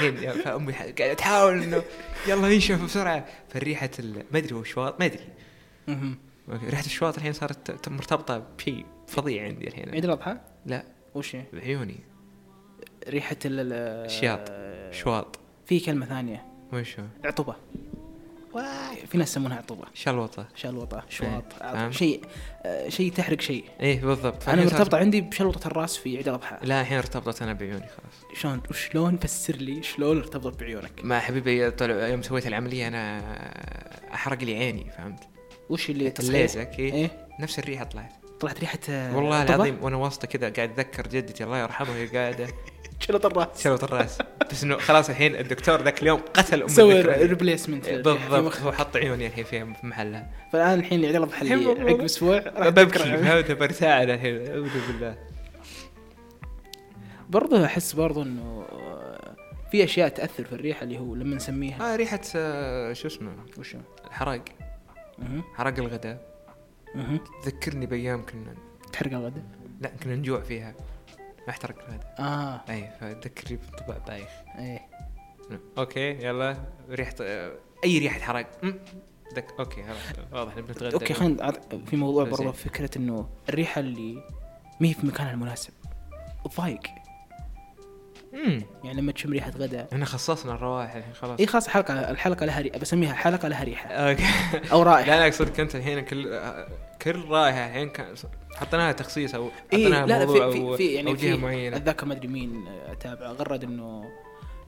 [0.00, 1.82] الحين فأمي قاعدة تحاول إنه
[2.28, 3.26] يلا ينشف بسرعة.
[3.48, 5.24] فالريحه ال- ما أدري هو شواط ما أدري.
[6.48, 9.88] ريحة الشواط الحين صارت مرتبطة بشيء فظيع عندي الحين.
[9.90, 10.84] عيد الأضحى؟ لا.
[11.14, 12.00] وش هي؟ بعيوني.
[13.08, 13.72] ريحة ال ال-
[14.06, 14.40] الشياط.
[14.50, 15.38] آه، شواط.
[15.66, 16.44] في كلمة ثانية.
[16.72, 17.04] وش هو؟
[19.06, 21.72] في ناس يسمونها عطبه شلوطه شلوطه شواط إيه، عطبة.
[21.72, 21.92] فهمت.
[21.94, 22.24] شيء
[22.62, 23.64] آه، شيء تحرق شيء.
[23.80, 24.48] إيه بالضبط.
[24.48, 26.58] أنا مرتبطة عندي بشلوطه الراس في عيد الأضحى.
[26.62, 28.40] لا الحين ارتبطت أنا بعيوني خلاص.
[28.40, 31.04] شلون؟ وشلون؟ فسر لي شلون ارتبطت بعيونك.
[31.04, 33.22] ما حبيبي طلع يوم سويت العملية أنا
[34.14, 35.20] أحرق لي عيني فهمت؟
[35.70, 37.26] وش اللي إيه؟ إيه.
[37.40, 38.12] نفس الريحة طلعت.
[38.40, 42.48] طلعت ريحة آه، والله؟ العظيم وأنا واسطه كذا قاعد أتذكر جدتي الله يرحمها وهي قاعدة
[43.02, 43.62] شلوط الراس.
[43.62, 44.18] شلوت الراس.
[44.50, 47.00] بس إنه خلاص الحين الدكتور ذاك اليوم قتل أم دي.
[47.00, 51.90] ريبليسمنت بالضبط هو حط عيوني الحين فيها في محلها فالآن الحين الحين اللي والله.
[51.90, 54.46] عقب أسبوع ببكي برتاع أنا الحين.
[54.46, 55.16] أعوذ بالله.
[57.30, 59.36] برضه أحس برضه إنه آه،
[59.70, 61.92] في أشياء تأثر في الريحة اللي هو لما نسميها.
[61.92, 64.44] آه ريحة آه، شو اسمه؟ وش هو؟ الحرق.
[65.54, 66.32] حرق الغداء.
[67.44, 68.54] تذكرني بأيام كنا
[68.92, 69.44] تحرق الغداء؟
[69.80, 70.74] لا كنا نجوع فيها.
[71.48, 72.60] احترق الغداء آه.
[72.70, 74.28] أي فتذكرني بانطباع بايخ
[74.58, 74.80] إيه.
[75.78, 76.56] أوكي يلا.
[76.90, 77.52] ريحة آه،
[77.84, 78.78] أي ريحة حرق أم،
[79.36, 81.52] ذك okay خلاص واضح إنه بنتغدى okay خلينا
[81.86, 82.24] في موضوع.
[82.24, 84.14] برضه فكرة إنه الريحة اللي
[84.80, 85.72] ما هي في مكانها المناسب.
[86.54, 86.80] تضايق
[88.34, 91.40] امم يعني لما تشم ريحة غداء إحنا خصصنا الروائح الحين خلاص.
[91.40, 93.88] اي خلاص حلقة الحلقة لها ريحه بسميها حلقة لها ريحة.
[93.90, 94.24] okay.
[94.72, 95.06] أو لا رائحة.
[95.10, 96.40] لا أقصد كنت الحين كل
[97.02, 98.14] كل رائحة الحين كان
[98.54, 101.42] حطيناها تخصيص أو حطيناها لا لا موضوع في في, أو- في يعني أو جهة في
[101.42, 101.76] معينة.
[101.76, 103.26] أتذكر ما أدري مين آه، أتابع.
[103.30, 104.10] غرد إنه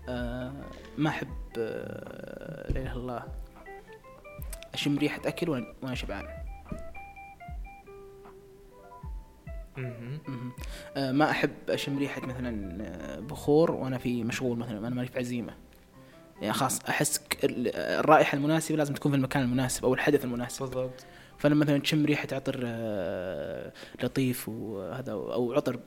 [0.08, 0.52] آه
[0.98, 3.22] ما أحب آه لا إله إلا الله.
[4.74, 6.26] أشم ريحة أكل وأنا شبعان.
[10.96, 15.54] آه ما أحب أشم ريحة مثلا بخور وأنا في مشغول مثلا أنا ماني في عزيمة.
[16.40, 20.60] يعني خلاص أحس الرائحة المناسبة لازم تكون في المكان المناسب أو الحدث المناسب.
[20.64, 21.06] بالضبط.
[21.38, 25.80] فلما مثلا تشم ريحة عطر آه، لطيف وهذا أو عطر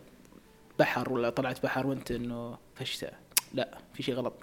[0.79, 3.19] بحر ولا طلعت بحر وأنت إنه في الشتاء
[3.53, 4.33] لا في شيء غلط.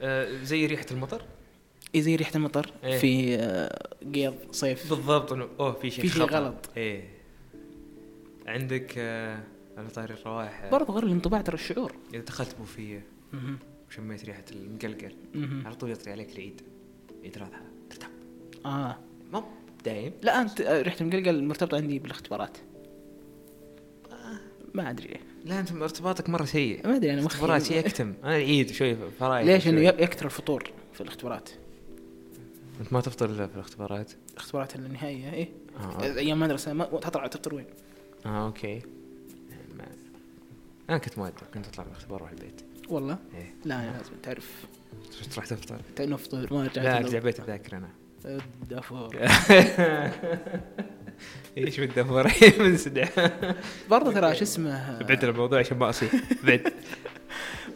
[0.00, 1.22] آه زي ريحة المطر؟
[1.94, 2.72] اي زي ريحة المطر.
[2.84, 2.98] إيه.
[2.98, 4.90] في آه، قيض صيف.
[4.90, 6.22] بالضبط إنه أوه في شيء في شيء.
[6.22, 6.70] غلط.
[6.76, 7.08] إيه.
[8.46, 9.42] عندك آه
[9.76, 11.94] على طاري الروائح برضو غير الانطباع ترى الشعور.
[12.14, 13.06] إذا دخلت بوفية.
[13.88, 15.14] وشميت ريحة المقلقل.
[15.64, 16.62] على طول يطري عليك العيد.
[17.24, 18.08] عيد الاضحى ترتب.
[18.66, 18.98] آه.
[19.32, 19.42] مو
[19.84, 20.12] دايم.
[20.22, 22.56] لا أنت آه، ريحه المقلقل مرتبطه عندي بالاختبارات.
[24.74, 25.08] ما أدري.
[25.08, 26.86] ليه لا أنت ارتباطك مرة سيء.
[26.88, 28.14] ما أدري أنا اختبارات مخي يكتم.
[28.24, 31.50] أنا العيد شوي فرايح ليش؟ إنه يكثر الفطور في الاختبارات.
[32.80, 34.12] أنت ما تفطر إلا في الاختبارات.
[34.32, 35.48] الاختبارات النهائية إيه.
[35.76, 37.66] آه, أيام مدرسة ما تطلع تفطر وين؟
[38.26, 38.82] آه أوكي.
[39.78, 39.86] ما...
[40.90, 42.60] أنا كنت مؤدب كنت أطلع من الاختبار أروح البيت.
[42.88, 43.54] والله؟ إيه.
[43.64, 44.64] لا أنا لازم تعرف.
[45.32, 45.80] تروح تفطر.
[46.00, 46.98] انه فطور ما رجعت لا.
[46.98, 47.88] أرجع بيت اذاكر أنا.
[48.24, 49.16] الدفور.
[51.58, 52.30] إيش بالدفور؟
[52.60, 53.30] منسدح
[53.90, 56.12] برضه ترى شو اسمه؟ ابعد الموضوع عشان ما أصيح.
[56.42, 56.72] ابعد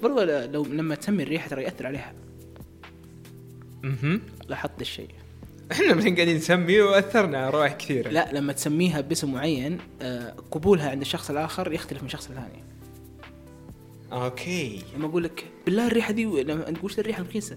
[0.03, 2.15] برضه لو لما تسمي الريحة ترى يأثر عليها.
[3.85, 5.09] أها لاحظت الشيء.
[5.73, 10.91] إحنا الحين قاعدين نسمي وأثرنا على روائح كثيره لا لما تسميها باسم معين آه، قبولها
[10.91, 12.65] عند الشخص الآخر يختلف من شخص لثاني
[14.12, 14.83] okay.
[14.97, 17.57] لما أقول لك بالله الريحة دي لما انت وش الريحة الرخيصه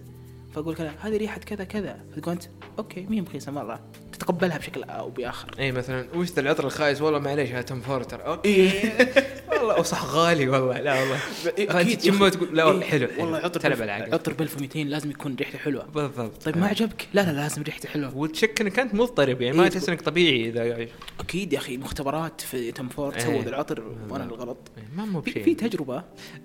[0.55, 1.99] فأقول كذا هذه ريحة كذا كذا.
[2.15, 2.43] فتقول أنت؟
[2.79, 3.79] okay مين رخيصه مرة.
[4.11, 5.55] تتقبلها بشكل أو بآخر.
[5.59, 8.27] اي مثلا وش ذا العطر الخايس؟ والله معليش هذا Tom Ford.
[8.27, 8.49] okay.
[8.49, 8.93] إيه.
[9.59, 10.79] والله وصح غالي والله.
[10.79, 11.19] لا والله.
[11.57, 13.23] إيه، أكيد تشمه تقول؟ لا إيه، والله حلو حلو.
[13.23, 15.85] والله عطر تلعب العقل عطر ب 1200 لازم يكون ريحته حلوة.
[15.85, 16.43] بالضبط.
[16.43, 18.17] طيب ما عجبك؟ لا لا لازم ريحته حلوة.
[18.17, 20.87] وتشك إنك أنت مضطرب يعني ما إيه، تحس إنك طبيعي إذا يعني.
[21.19, 23.23] أكيد يا أخي مختبرات في Tom Ford إيه.
[23.23, 24.57] سووا العطر وأنا الغلط.
[24.95, 25.43] ما مو بشيء.
[25.43, 26.03] في تجربة.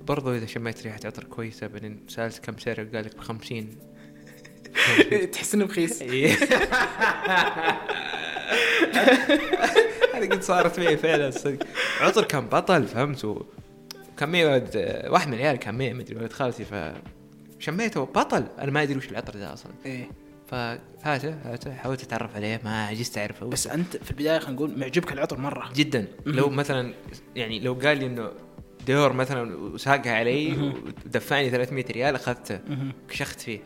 [0.08, 3.93] برضو إذا شميت ريحة عطر كويسة بعدين سألت كم سعره قال لك ب 50
[5.32, 6.32] تحس إنه رخيص إيه.
[10.14, 11.30] هذه قد صارت معي فعلا.
[11.30, 11.66] صدق
[12.00, 13.36] عطر كان بطل فهمت؟
[14.18, 16.74] كان معي ولد واحد من العيال كان معي مدري ولد خالتي ف
[17.58, 18.44] شميته بطل.
[18.58, 19.72] أنا ما أدري وش العطر ذا أصلا.
[19.86, 20.08] إيه.
[20.50, 23.46] فهاته هاته حاولت أتعرف عليه ما عجزت أعرفه.
[23.46, 25.70] بس أنت في البداية خلينا نقول معجبك العطر مرة.
[25.74, 26.06] جدا.
[26.26, 26.94] لو مثلا
[27.36, 28.30] يعني لو قال لي إنه
[28.86, 30.72] ديور مثلا وساقها علي.
[31.06, 32.60] ودفعني 300 ريال أخذته.
[33.08, 33.60] كشخت فيه.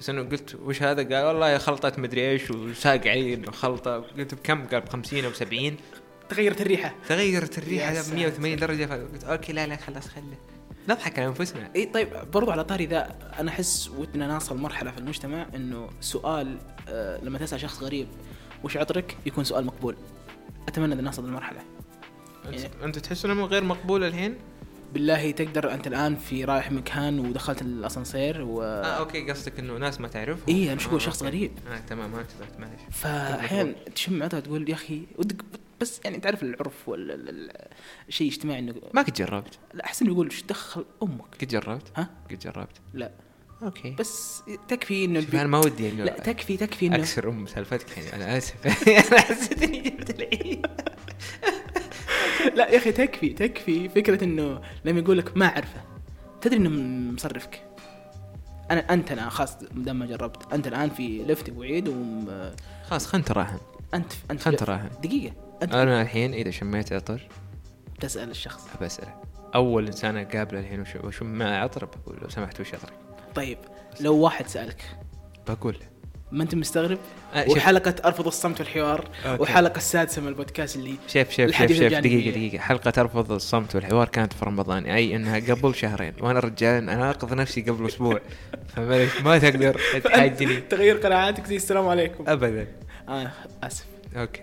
[0.00, 4.34] بس انه قلت وش هذا؟ قال والله خلطة مدري إيش وساق علي انه خلطة قلت
[4.34, 5.76] بكم؟ قال ب 50 أو 70
[6.28, 6.94] تغيرت الريحة.
[7.08, 7.92] تغيرت الريحة.
[7.92, 8.86] يا ب 180 درجة.
[8.86, 10.36] فقلت okay لا لا خلاص خله
[10.88, 11.70] نضحك على أنفسنا.
[11.76, 16.58] إي طيب برضو على طاري ذا أنا أحس ودنا نوصل مرحلة في المجتمع إنه سؤال
[16.88, 18.06] آه لما تسأل شخص غريب
[18.64, 19.96] وش عطرك؟ يكون سؤال مقبول.
[20.68, 21.60] أتمنى ان نوصل للمرحله
[22.46, 24.36] أنت, أنت تحس إنه غير مقبول الحين؟
[24.94, 30.00] بالله تقدر أنت الآن في رايح مكان ودخلت الأسانسير و آه okay قصدك إنه ناس
[30.00, 30.56] ما تعرفهم.
[30.68, 31.36] أنا شو أقول آه، شخص okay.
[31.36, 31.52] غريب.
[31.68, 35.44] آه تمام ما انتبهت معلش فأحيانا تشم عطر تقول يا أخي ودك
[35.80, 37.14] بس يعني تعرف العرف ولا
[38.08, 39.58] الشيء اجتماعي إنه ما قد جربت.
[39.74, 42.80] لا أحس إنه يقول إيش دخل أمك؟ قد جربت؟ ها؟ قد جربت.
[42.94, 43.10] لا.
[43.62, 43.90] okay.
[43.98, 47.98] بس تكفي إنه شوف أنا ما ودي إنه لا تكفي تكفي إنه أكسر أم سالفتك
[47.98, 48.66] يعني أنا آسف.
[49.12, 50.66] أنا حسيت إني جبت العيد.
[52.54, 55.80] لا يا أخي تكفي تكفي فكرة إنه لما يقول لك ما أعرفه
[56.40, 56.70] تدري إنه
[57.14, 57.62] مصرفك؟
[58.70, 62.28] أنا أنت أنا خلاص دام ما جربت أنت الآن في لفت ابو عيد وم...
[62.88, 63.58] خلاص خلنا نتراهن
[63.94, 65.34] أنت أنت خلنا نتراهن دقيقة.
[65.62, 67.20] أنت أنا الحين إذا شميت عطر
[68.00, 68.66] تسأل الشخص.
[68.82, 69.14] بساله
[69.54, 72.92] أول إنسان أقابله الحين وش- وشم معه عطر بقول لو سمحت وش عطرك؟
[73.34, 73.58] طيب
[74.00, 74.96] لو واحد سألك.
[75.48, 75.86] بقول له.
[76.32, 76.98] ما انت مستغرب؟
[77.34, 79.42] آه، وحلقة أرفض الصمت والحوار أوكي.
[79.42, 82.08] وحلقة السادسة من البودكاست اللي شوف الحديث شوف الجانبي.
[82.08, 82.58] دقيقة دقيقة.
[82.58, 84.86] حلقة ترفض الصمت والحوار كانت في رمضان.
[84.86, 86.12] أي إنها قبل شهرين.
[86.20, 88.20] وأنا رجال أنا اناقض نفسي قبل أسبوع.
[88.76, 89.80] فمالك ما تقدر.
[90.04, 92.24] تحاجني تغير قناعاتك زي السلام عليكم.
[92.28, 92.66] ابدا.
[93.08, 93.30] آه
[93.62, 93.84] آسف.
[94.16, 94.42] أوكي.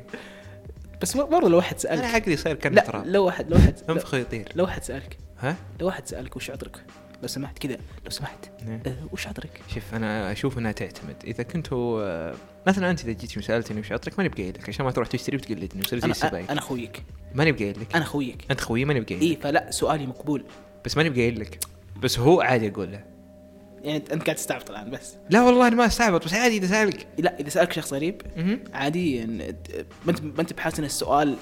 [1.01, 3.07] بس برضه لو واحد أنا سالك عقلي صاير تراب.
[3.07, 5.17] لو واحد لو واحد انفخ يطير لو واحد سألك.
[5.39, 6.77] ها؟ لو واحد سألك وش عطرك
[7.23, 8.49] لو سمحت كذا لو سمحت.
[8.65, 8.79] نعم.
[8.87, 11.15] آه وش عطرك؟ شوف أنا أشوف إنها تعتمد.
[11.23, 12.35] إذا كنتوا آه،
[12.67, 14.69] مثلا أنت إذا جيت سالتني وش عطرك ماني بقايل لك.
[14.69, 17.03] عشان ما تروح تشتري وتقلدني وتصير زي السبايك أنا خويك
[17.35, 17.95] ماني بقايل لك.
[17.95, 19.41] أنا خويك أنت خوي ماني بقايل إي لك.
[19.41, 20.45] فلا سؤالي مقبول.
[20.85, 21.59] بس ماني بقايل لك.
[22.01, 23.03] بس هو عادي أقول له.
[23.83, 25.15] يعني أنت قاعد تستعبط الآن بس.
[25.29, 27.07] لا والله أنا ما أستعبط بس عادي إذا سألك.
[27.17, 28.21] لا إذا سألك شخص غريب.
[28.73, 29.27] عادي إن-
[30.05, 31.35] ما أنت ما أنت بحاسس ان السؤال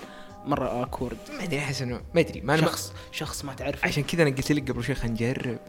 [0.45, 4.03] مرة awkward ما أدري أحس انه ما أدري ما أنا شخص شخص ما تعرفه عشان
[4.03, 5.59] كذا أنا قلت لك قبل شوي خلينا نجرب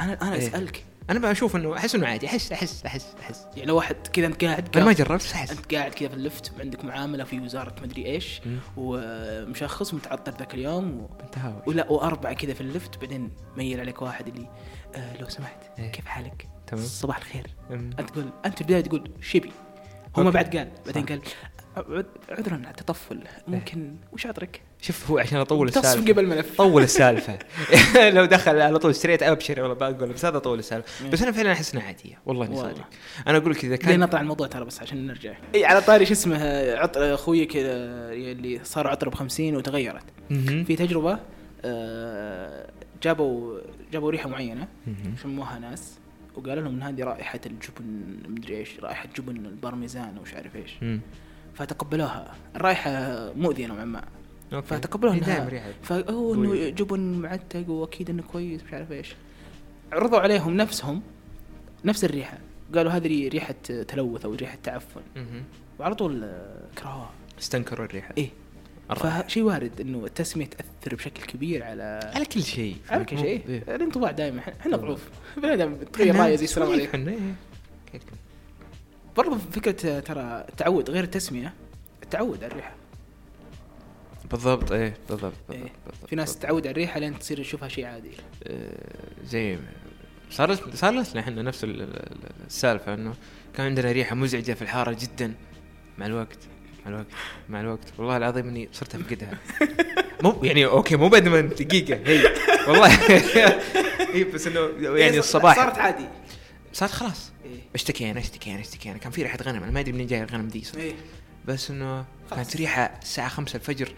[0.00, 0.48] أنا أنا إيه.
[0.48, 3.96] أسألك أنا ما أشوف انه أحس إنه عادي احس احس احس أحس يعني لو واحد
[4.12, 7.40] كذا أنت قاعد أنا ما جربت أحس أنت قاعد كذا في اللفت وعندك معاملة في
[7.40, 8.58] وزارة مدري إيش مم.
[8.76, 11.08] ومشخص ومتعطر ذاك اليوم و...
[11.66, 14.48] ولا وأربعة كذا في اللفت بعدين ميل عليك واحد اللي
[14.94, 15.92] آه لو سمحت إيه.
[15.92, 16.84] كيف حالك؟ تمام.
[16.84, 17.90] صباح الخير أم.
[17.98, 19.52] أنت تقول أنت في البداية تقول شبي
[20.16, 20.30] هو ما.
[20.30, 21.06] بعد قال بعدين.
[21.06, 21.20] قال
[21.76, 23.20] عذرا على التطفل.
[23.48, 26.12] ممكن وش عطرك؟ شوف هو عشان أطول تصف السالفة.
[26.12, 27.38] قبل ملف طول السالفة.
[28.16, 31.08] لو دخل على طول ستريت أبشر ولا بقول بس هذا طول السالفة.
[31.10, 32.18] بس أنا فعلا أحس إنها عادية.
[32.26, 32.72] والله إني والله.
[32.74, 32.86] صادق.
[33.26, 35.34] أنا أقول لك إذا كان نطلع الموضوع ترى بس عشان نرجع.
[35.54, 36.38] اي على طاري شو اسمه
[36.74, 37.72] عطر أخوي كذا
[38.12, 40.04] اللي صار عطر ب 50 وتغيرت.
[40.66, 41.18] في تجربة
[41.64, 42.70] آه،
[43.02, 43.60] جابوا
[43.92, 44.68] جابوا ريحة معينة.
[45.22, 45.98] شموها ناس
[46.34, 50.76] وقالوا لهم إن هذه رائحة الجبن مدري إيش رائحة جبن البارميزان ومش عارف إيش.
[50.82, 51.00] مم.
[51.60, 52.34] فتقبلوها.
[52.56, 52.90] الرائحه
[53.36, 54.04] مؤذيه نوعا ما.
[54.52, 54.66] أوكي.
[54.66, 56.34] فتقبلوها إيه، ريحه فهو.
[56.34, 59.14] إنه جبن معتق وأكيد إنه كويس مش عارف إيش.
[59.92, 61.02] عرضوا عليهم نفسهم
[61.84, 62.38] نفس الريحة.
[62.74, 63.54] قالوا هذه ريحة
[63.88, 65.00] تلوث أو ريحة تعفن.
[65.78, 67.10] وعلى طول آه، كرهوها.
[67.40, 68.14] استنكروا الريحة.
[68.18, 68.28] إيه.
[68.96, 72.76] فشيء وارد إنه التسمية تأثر بشكل كبير على على كل شيء.
[72.90, 73.48] على كل شيء.
[73.48, 73.76] إيه.
[73.76, 74.40] الانطباع دائما.
[74.60, 75.08] إحنا ضعوف.
[75.36, 77.24] بني آدم تغير إحنا رايه زي السلام عليكم.
[79.18, 79.24] إيه.
[79.24, 81.54] برضه فكرة ترى التعود غير التسمية
[82.02, 82.72] التعود على الريحة.
[84.30, 85.58] بالضبط إيه بالضبط إيه.
[85.58, 88.10] بالضبط بالضبط في ناس تعود على الريحة لين تصير تشوفها شيء عادي.
[88.46, 88.72] آه،
[89.24, 89.58] زي
[90.30, 92.08] صارت صارت لنا إحنا نفس ال- ال-
[92.46, 93.14] السالفة إنه
[93.56, 95.34] كان عندنا ريحة مزعجة في الحارة جدا.
[95.98, 96.38] مع الوقت
[96.86, 97.06] مع الوقت
[97.48, 97.92] مع الوقت.
[97.98, 99.38] والله العظيم إني صرت أفقدها.
[100.22, 102.24] مو يعني أوكي مو بعد ما دقيقة هي.
[102.68, 102.90] والله.
[104.14, 104.60] اي بس إنه
[104.98, 105.56] يعني الصباح.
[105.56, 106.04] صارت عادي.
[106.72, 110.22] صارت خلاص إيه اشتكينا اشتكينا اشتكينا كان في ريحة غنم أنا ما أدري منين جاي
[110.22, 110.80] الغنم دي صراحة.
[110.84, 110.94] إيه
[111.44, 112.04] بس إنه.
[112.30, 113.92] كانت ريحة الساعة 5 الفجر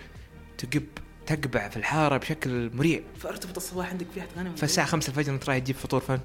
[0.59, 0.85] تقب
[1.27, 5.49] تقبع في الحارة بشكل مريع فارتبط الصباح عندك في واحد غنم فالساعة 5 الفجر أنت
[5.49, 6.21] رايح تجيب فطور فن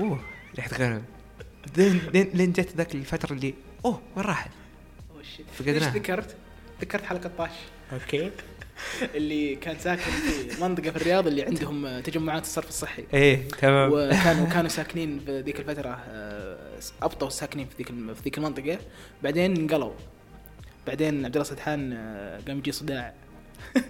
[0.00, 0.20] أوه
[0.56, 1.04] ريحة غنم
[1.76, 4.50] لين لين لين جت ذاك الفترة اللي أوه وين راحت؟
[5.14, 5.46] أوه shit.
[5.58, 5.78] فقدناها.
[5.78, 6.36] ليش ذكرت؟
[6.80, 7.50] ذكرت حلقة طاش
[7.92, 8.30] أوكي
[9.16, 13.04] اللي كان ساكن في منطقة في الرياض اللي عندهم تجمعات الصرف الصحي.
[13.14, 13.90] إيه تمام.
[13.92, 16.56] وكانوا كانوا ساكنين في ذيك الفترة آه،
[17.02, 18.78] ابطوا ساكنين في ذيك في ذيك المنطقة.
[19.22, 19.92] بعدين انقلوا.
[20.86, 23.12] بعدين عبد الله سدحان آه، قام يجي صداع.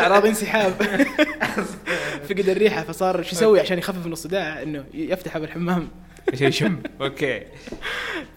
[0.00, 0.72] اعراض انسحاب.
[2.28, 5.88] فقد الريحة فصار شو يسوي عشان يخفف من الصداع؟ إنه يفتح باب الحمام.
[6.32, 6.78] عشان يشم.
[7.00, 7.42] أوكي.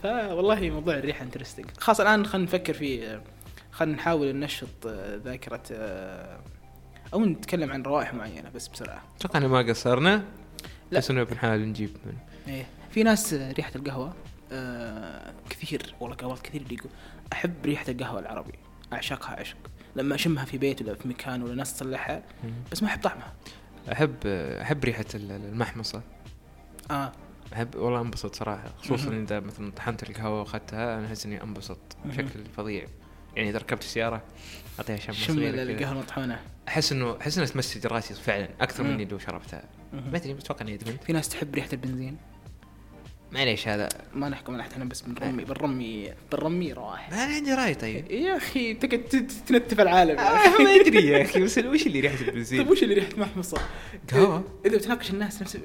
[0.03, 3.19] فوالله موضوع الريحة interesting خلاص الآن خلينا نفكر في
[3.73, 6.39] خلينا نحاول ننشط آه، ذاكرة آه،
[7.13, 9.01] أو نتكلم عن روائح معينة بس بسرعة.
[9.19, 10.23] أتوقع ما قصرنا
[10.91, 10.97] لا.
[10.99, 12.13] بس إنه بنحاول نجيب من.
[12.47, 12.65] إيه.
[12.91, 14.13] في ناس ريحة القهوة
[14.51, 15.95] آه، كثير.
[15.99, 16.89] والله قهوات كثير اللي يقول
[17.33, 18.53] أحب ريحة القهوة العربي
[18.93, 19.57] أعشقها عشق
[19.95, 22.23] لما أشمها في بيت ولا في مكان ولا ناس تصلحها
[22.71, 23.33] بس ما أحب طعمها.
[23.91, 24.15] أحب
[24.61, 26.01] أحب ريحة ال- المحمصة.
[26.91, 27.11] آه.
[27.53, 29.09] أحب والله أنبسط صراحة خصوصا.
[29.11, 31.77] إذا مثلا طحنت القهوة وأخذتها أنا أحس إني أنبسط.
[32.05, 32.87] بشكل فظيع.
[33.35, 34.21] يعني إذا ركبت السياره
[34.79, 35.39] أعطيها شم شم.
[35.39, 38.83] القهوه المطحونه أحس إنه أحس إنها تمسج راسي فعلا أكثر.
[38.83, 39.63] مني لو شربتها.
[39.93, 42.17] ما أدري أتوقع اني ادمنت في ناس تحب ريحة البنزين
[43.33, 47.75] معليش هذا ما نحكم على إحنا بس بنرمي بنرمي بنرمي روائح ما أنا عندي رأي
[47.75, 50.63] طيب يا أخي تقعد تنتف العالم يا آه،.
[50.63, 53.57] ما أدري يا أخي بس وش اللي ريحة طيب البنزين؟ وش اللي ريحة محمصة؟
[54.11, 55.55] قهوة؟ إذا بتناقش الناس نفس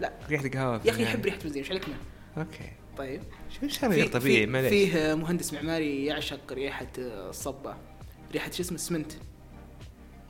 [0.00, 1.98] لا ريحة القهوة يا أخي يحب ريحة بنزين إيش عليك منه؟
[2.38, 2.70] أوكي.
[2.98, 3.22] طيب.
[3.68, 4.70] شو هذا غير طبيعي معليش.
[4.70, 7.76] فيه مهندس معماري يعشق ريحة الصبة.
[8.32, 9.12] ريحة شو اسمه؟ السمنت.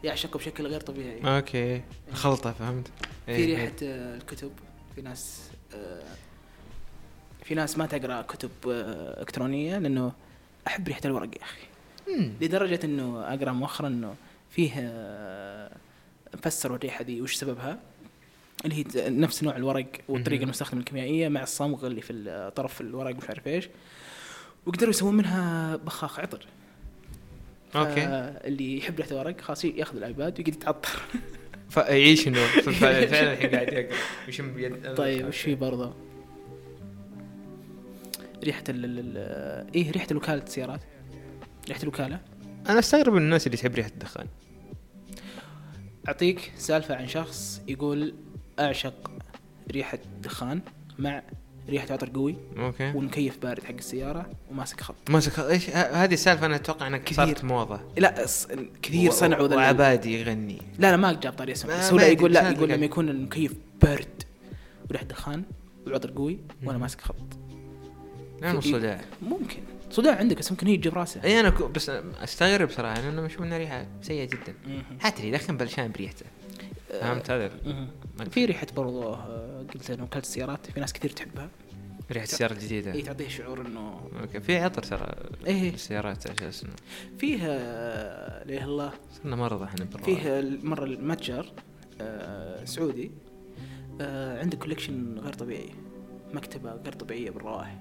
[0.04, 1.36] يعشقه بشكل غير طبيعي.
[1.36, 1.82] أوكي.
[2.12, 2.88] خلطة فهمت.
[3.26, 4.52] في إيه، ريحة آه، الكتب.
[4.94, 6.02] في ناس آه،
[7.44, 10.12] في ناس ما تقرأ كتب آه، إلكترونية لأنه
[10.66, 11.68] أحب ريحة الورق يا أخي.
[12.40, 14.14] لدرجة إنه أقرأ مؤخرا إنه
[14.50, 15.76] فيه آه،
[16.42, 17.78] فسروا الريحة دي وش سببها؟
[18.64, 20.42] اللي هي نفس نوع الورق والطريقة.
[20.42, 23.68] المستخدمة الكيميائية مع الصمغ اللي في طرف الورق ومش عارف إيش.
[24.66, 26.46] وقدروا يسوون منها بخاخ عطر.
[27.76, 28.04] أوكي.
[28.48, 31.00] اللي يحب ريحه الورق خلاص يأخذ الآيباد ويقعد يتعطر.
[31.70, 32.46] فيعيش إنه.
[32.80, 33.96] فعلا الحين قاعد يقرأ.
[34.26, 35.94] ويشم بيد طيب وش في برضه.
[38.44, 40.80] ريحة ال- إيه ريحة الوكالة السيارات.
[41.68, 42.20] ريحة الوكالة.
[42.68, 44.26] أنا أستغرب من الناس اللي تحب ريحة الدخان.
[46.08, 48.14] أعطيك سالفة عن شخص يقول
[48.60, 49.10] أعشق
[49.72, 50.60] ريحة دخان
[50.98, 51.22] مع
[51.68, 52.92] ريحة عطر قوي أوكي.
[52.94, 54.94] والمكيف بارد حق السيارة وماسك خط.
[55.10, 55.72] ماسك إيش ه-
[56.04, 57.16] هذه السالفة أنا أتوقع انها كثير.
[57.16, 57.80] صارت موضة.
[57.96, 58.26] لا
[58.82, 60.62] كثير صنعوا ذا وعبادي يغني.
[60.78, 61.78] لا لا ما جاب طاري اسمه.
[61.78, 64.22] بس هو يقول لا يقول لما يكون المكيف برد
[64.90, 65.42] وريحة دخان
[65.86, 66.78] وعطر قوي وأنا.
[66.78, 67.14] ماسك خط.
[68.42, 69.00] لا مو في- صداع.
[69.22, 69.58] ممكن.
[69.90, 71.90] صداع عندك بس ممكن هي تجيب راسه أي أنا بس
[72.22, 74.54] أستغرب صراحة لأنه أشوف انها ريحة سيئة جدا.
[75.00, 76.26] حتى لي دخن بلشان بريحته.
[76.88, 77.88] فهمت هذا مهم.
[78.18, 81.50] ما- في ريحة برضو آه، قلت إنه وكاله السيارات في ناس كثير تحبها.
[82.12, 82.92] ريحة السيارة الجديدة.
[82.92, 85.14] اي تعطيه شعور إنه أوكي في عطر ترى
[85.46, 85.74] إيه.
[85.74, 86.72] السيارات على أساس إنه
[87.18, 90.22] فيه آه، ليه الله صرنا مرضى إحنا بالروائح.
[90.22, 91.52] فيه مرة المتجر
[92.00, 93.10] آه، سعودي
[94.00, 95.70] آه، عنده collection غير طبيعي
[96.32, 97.78] مكتبة غير طبيعية بالروائح.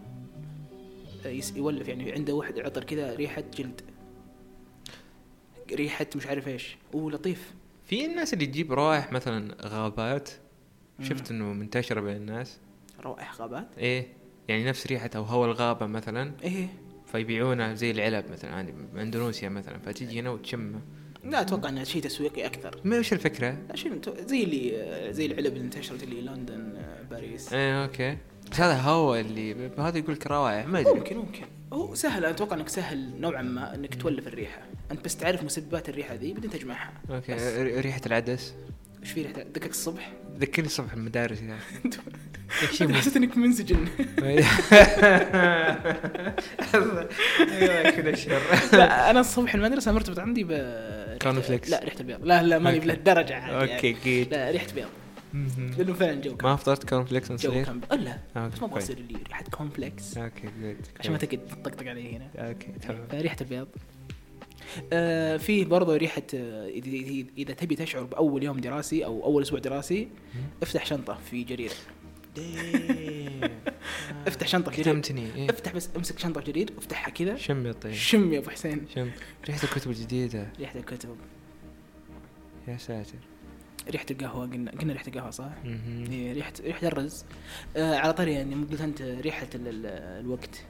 [1.26, 3.82] آه، يولف يعني عنده واحد عطر كذا ريحة جلد.
[5.72, 6.78] ريحة مش عارف إيش.
[6.94, 7.54] ولطيف
[7.88, 10.30] في الناس اللي تجيب روائح مثلا غابات؟
[11.02, 12.58] شفت إنه منتشرة بين الناس؟
[13.02, 14.08] روائح غابات؟ إيه
[14.48, 16.32] يعني نفس ريحة أو هواء الغابة مثلا.
[16.44, 16.68] إيه.
[17.06, 20.82] فيبيعونها زي العلب مثلا عادي بأندونيسيا مثلا فتجي هنا وتشمه
[21.24, 22.82] لا أتوقع انه شيء تسويقي أكثر.
[22.84, 27.54] ما وش الفكرة؟ لا شيء زي اللي زي العلب اللي انتشرت اللي لندن آه، باريس.
[27.54, 28.18] إيه أوكي.
[28.52, 30.94] بس هذا هواء اللي هذا يقول لك روائح ما أدري.
[30.94, 31.46] ممكن ممكن.
[31.74, 34.62] هو سهل أنا أتوقع إنك سهل نوعا ما إنك تولف الريحة.
[34.92, 36.92] أنت بس تعرف مسببات الريحة ذي بعدين تجمعها.
[37.10, 37.42] أوكي بس.
[37.58, 38.54] ريحة العدس؟
[39.04, 41.58] إيش في ريحة؟ دقك الصبح؟ ذكرني الصبح المدارس يا.
[42.64, 43.88] أخي حسيت إنك منسجن.
[47.96, 48.42] كذا الشر
[48.74, 50.52] لا أنا الصبح المدرسة مرتبط عندي ب
[51.22, 51.70] corn flakes.
[51.70, 52.26] لا ريحة البيض.
[52.26, 52.80] لا لا ماني
[53.34, 54.24] عادي أوكي يعني.
[54.24, 54.88] لا ريحة بيض
[55.34, 58.66] لأنه فعلا جو ما فطرت corn flakes من جو صغير؟ كان لا آه، بس ما
[58.68, 58.78] أبغى.
[58.80, 62.30] يصير لي ريحة complex أوكي جود عشان ما تقعد تطقطق علي هنا.
[62.36, 63.68] أوكي تمام فريحة البيض
[64.94, 66.68] آه فيه برضه ريحة آه،
[67.38, 70.08] إذا تبي تشعر بأول يوم دراسي أو أول أسبوع دراسي
[70.64, 71.72] افتح شنطة في جرير.
[74.28, 74.94] افتح شنطة في جرير.
[74.94, 75.36] كتمتني.
[75.36, 75.50] إيه.
[75.50, 77.36] افتح بس امسك شنطة في جرير وافتحها كذا.
[77.36, 77.94] شم يا طيب.
[77.94, 78.86] شم يا أبو حسين.
[78.96, 79.10] شم.
[79.48, 80.48] ريحة الكتب الجديدة.
[80.60, 81.16] ريحة الكتب.
[82.68, 83.18] يا ساتر.
[83.90, 86.06] ريحة القهوة قلنا قلنا ريحة القهوة صح؟ مهم.
[86.12, 87.26] إيه ريحه ريحة الرز.
[87.78, 89.86] آه على طاري يعني قلت أنت ريحة ال- ال-
[90.26, 90.64] الوقت.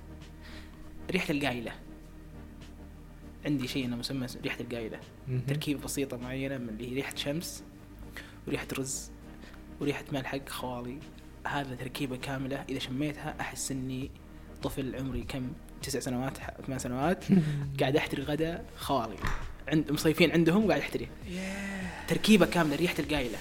[1.11, 1.71] ريحة القايلة.
[3.45, 4.99] عندي شيء أنا مسمى ريحة القايلة.
[5.47, 7.63] تركيبة بسيطة معينة من اللي هي ريحة شمس
[8.47, 9.11] وريحة رز
[9.81, 10.97] وريحة ملحق خوالي
[11.47, 12.65] هذا تركيبة كاملة.
[12.69, 14.11] إذا شميتها أحس إني
[14.63, 15.51] طفل عمري كم؟
[15.81, 16.37] تسع سنوات
[16.67, 17.25] ثمان سنوات.
[17.79, 19.15] قاعد أحتري غدا خوالي
[19.67, 21.07] عند مصيفين عندهم وقاعد أحتري.
[22.07, 23.37] تركيبة كاملة ريحة القايلة.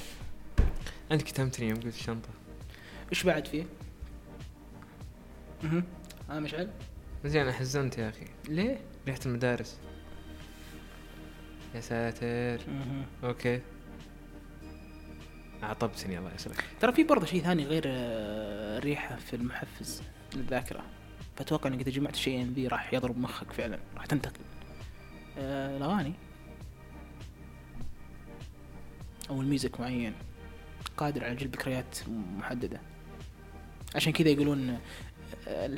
[1.12, 2.28] أنت كتمتني يوم قلت الشنطه
[3.10, 3.64] إيش بعد فيه؟
[5.64, 5.82] أها
[6.30, 6.70] آه مشعل.
[7.24, 8.26] زين حزنت يا أخي.
[8.48, 9.78] ليه؟ ريحة المدارس.
[11.74, 12.60] يا ساتر.
[13.24, 13.60] أوكي.
[15.62, 16.64] عطبتني الله يسلمك.
[16.80, 20.02] ترى في برضه شيء ثاني غير آه، الريحه في المحفز
[20.34, 20.84] للذاكره
[21.36, 24.40] فأتوقع إنك إذا جمعت شيئين ذي راح يضرب مخك فعلا راح تنتقل.
[25.38, 26.12] آه، الأغاني.
[29.30, 30.12] أو الميوزك معين
[30.96, 31.98] قادر على جلب ذكريات
[32.38, 32.80] محددة.
[33.94, 34.78] عشان كذا يقولون
[35.48, 35.68] آه،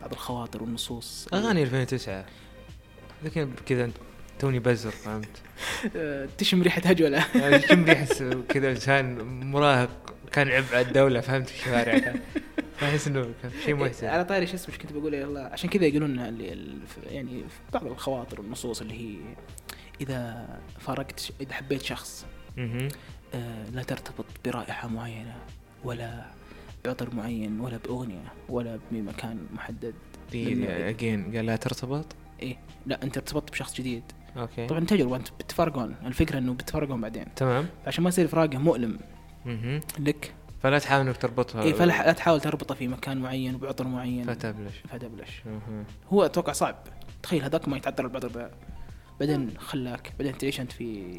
[0.00, 1.28] بعض الخواطر والنصوص.
[1.34, 2.24] أغاني 2009
[3.24, 3.90] لكن كذا
[4.38, 5.42] توني بزر فهمت؟
[5.96, 9.18] آه، تشم ريحة هجوله يعني كم يحس كذا إنسان
[9.50, 12.14] مراهق كان عبء على الدولة فهمت في الشوارع؟
[12.76, 16.18] فأحس إنه شيء محزن على طاري شو اسمه إيش كنت بقول الله عشان كذا يقولون
[17.10, 19.16] يعني بعض الخواطر والنصوص اللي هي
[20.00, 20.48] إذا
[20.80, 22.24] فارقت إذا حبيت شخص.
[22.24, 22.43] آه،
[23.72, 25.36] لا ترتبط برائحة معينة
[25.84, 26.24] ولا
[26.84, 29.94] بعطر معين ولا بأغنية ولا بمكان محدد
[30.34, 32.06] اجين قال لا ترتبط؟
[32.42, 32.56] إيه.
[32.86, 34.02] لا أنت ارتبطت بشخص جديد.
[34.36, 34.66] أوكي.
[34.66, 37.26] طبعا تجربة أنت بتتفرقون الفكرة إنه بتتفرقون بعدين.
[37.36, 37.66] تمام.
[37.86, 38.98] عشان ما يصير فراقه مؤلم.
[39.46, 39.80] مهم.
[39.98, 40.34] لك.
[40.62, 41.62] فلا تحاول إنك تربطها.
[41.62, 44.24] إيه فلا لا تحاول تربطه في مكان معين وبعطر معين.
[44.24, 45.42] فتبلش فتبلش.
[46.12, 46.76] هو أتوقع صعب.
[47.22, 48.50] تخيل هذاك ما يتعذر البعض ب-
[49.20, 51.12] بعدين خلاك بعدين تعيش أنت في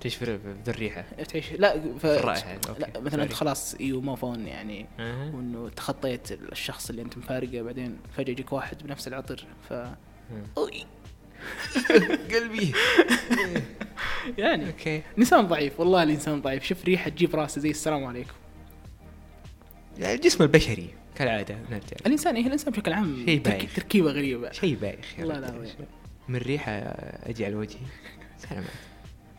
[0.00, 2.06] تعيش في الريحة تعيش لا ف...
[2.06, 2.54] أوكي.
[2.78, 3.32] لا مثلا أنت.
[3.32, 5.30] خلاص you move on يعني أها.
[5.34, 9.72] وإنه تخطيت الشخص اللي أنت مفارقة بعدين فجأة يجيك واحد بنفس العطر ف.
[10.58, 10.86] أوي.
[12.34, 12.72] قلبي
[14.38, 18.34] يعني أوكي إنسان ضعيف والله الإنسان ضعيف شوف ريحة تجيب راسه زي السلام عليكم
[19.98, 23.74] يعني الجسم البشري كالعادة نرجع الإنسان إيه الإنسان بشكل عام شيء بايخ.
[23.74, 25.86] تركيبة غريبة شيء بايخ والله رجال.
[26.30, 27.80] من ريحة أجي على وجهي
[28.38, 28.70] سلامات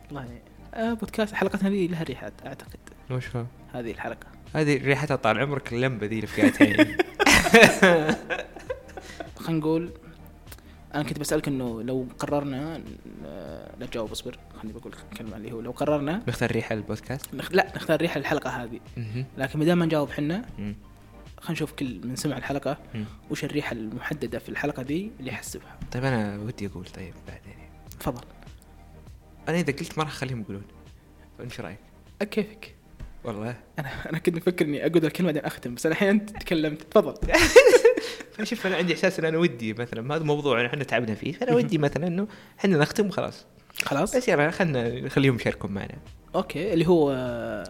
[0.06, 0.40] والله يعني.
[0.74, 2.78] آه بودكاست حلقتنا هذه لها ريحات أعتقد
[3.10, 3.28] وش؟
[3.74, 6.96] هذه الحلقة هذه ريحتها طال عمرك اللمبة ذي اللي في عيني
[9.36, 9.90] خلينا نقول
[10.94, 12.82] أنا كنت بسألك إنه لو قررنا
[13.26, 17.34] آه، لا تجاوب اصبر خليني بقول كلمة اللي هو لو قررنا نختار ريحة البودكاست.
[17.52, 18.80] لا نختار ريحة الحلقة هذه.
[19.38, 20.74] لكن ما دام ما نجاوب حنا مم.
[21.42, 22.78] خلينا نشوف كل من سمع الحلقة.
[23.30, 27.54] وش الريحة المحددة في الحلقة ذي اللي يحس بها طيب أنا ودي أقول طيب بعدين.
[28.00, 28.24] تفضل.
[29.48, 30.62] أنا إذا قلت ما راح أخليهم يقولون.
[31.38, 31.78] فانت رأيك؟
[32.30, 32.74] كيفك
[33.24, 33.56] والله.
[33.78, 36.82] أنا أنا كنت مفكر إني أقول الكلمة بعدين أختم بس الحين أنت تكلمت.
[36.82, 37.32] تفضل.
[38.38, 41.78] فشوف أنا عندي إحساس إن أنا ودي مثلا هذا موضوع إحنا تعبنا فيه فأنا ودي
[41.78, 42.28] مثلا إنه
[42.58, 43.46] إحنا نختم وخلاص.
[43.82, 44.16] خلاص.
[44.16, 45.98] بس يلا خلينا نخليهم يشاركون معنا.
[46.34, 47.10] أوكي اللي هو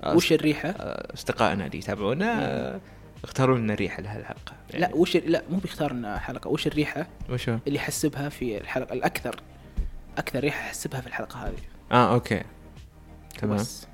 [0.06, 0.68] وش الريحة؟
[1.14, 2.80] أصدقائنا اللي يتابعونا.
[3.24, 4.52] اختاروا لنا ريحة لهالحلقة.
[4.70, 4.80] يعني.
[4.80, 9.40] لا وش لا مو بيختار لنا حلقة وش الريحة وش؟ اللي يحسبها في الحلقة؟ الأكثر
[10.18, 11.54] أكثر ريحة يحسبها في الحلقة هذه.
[11.92, 12.42] آه أوكي.
[13.38, 13.56] تمام.
[13.56, 13.86] بس.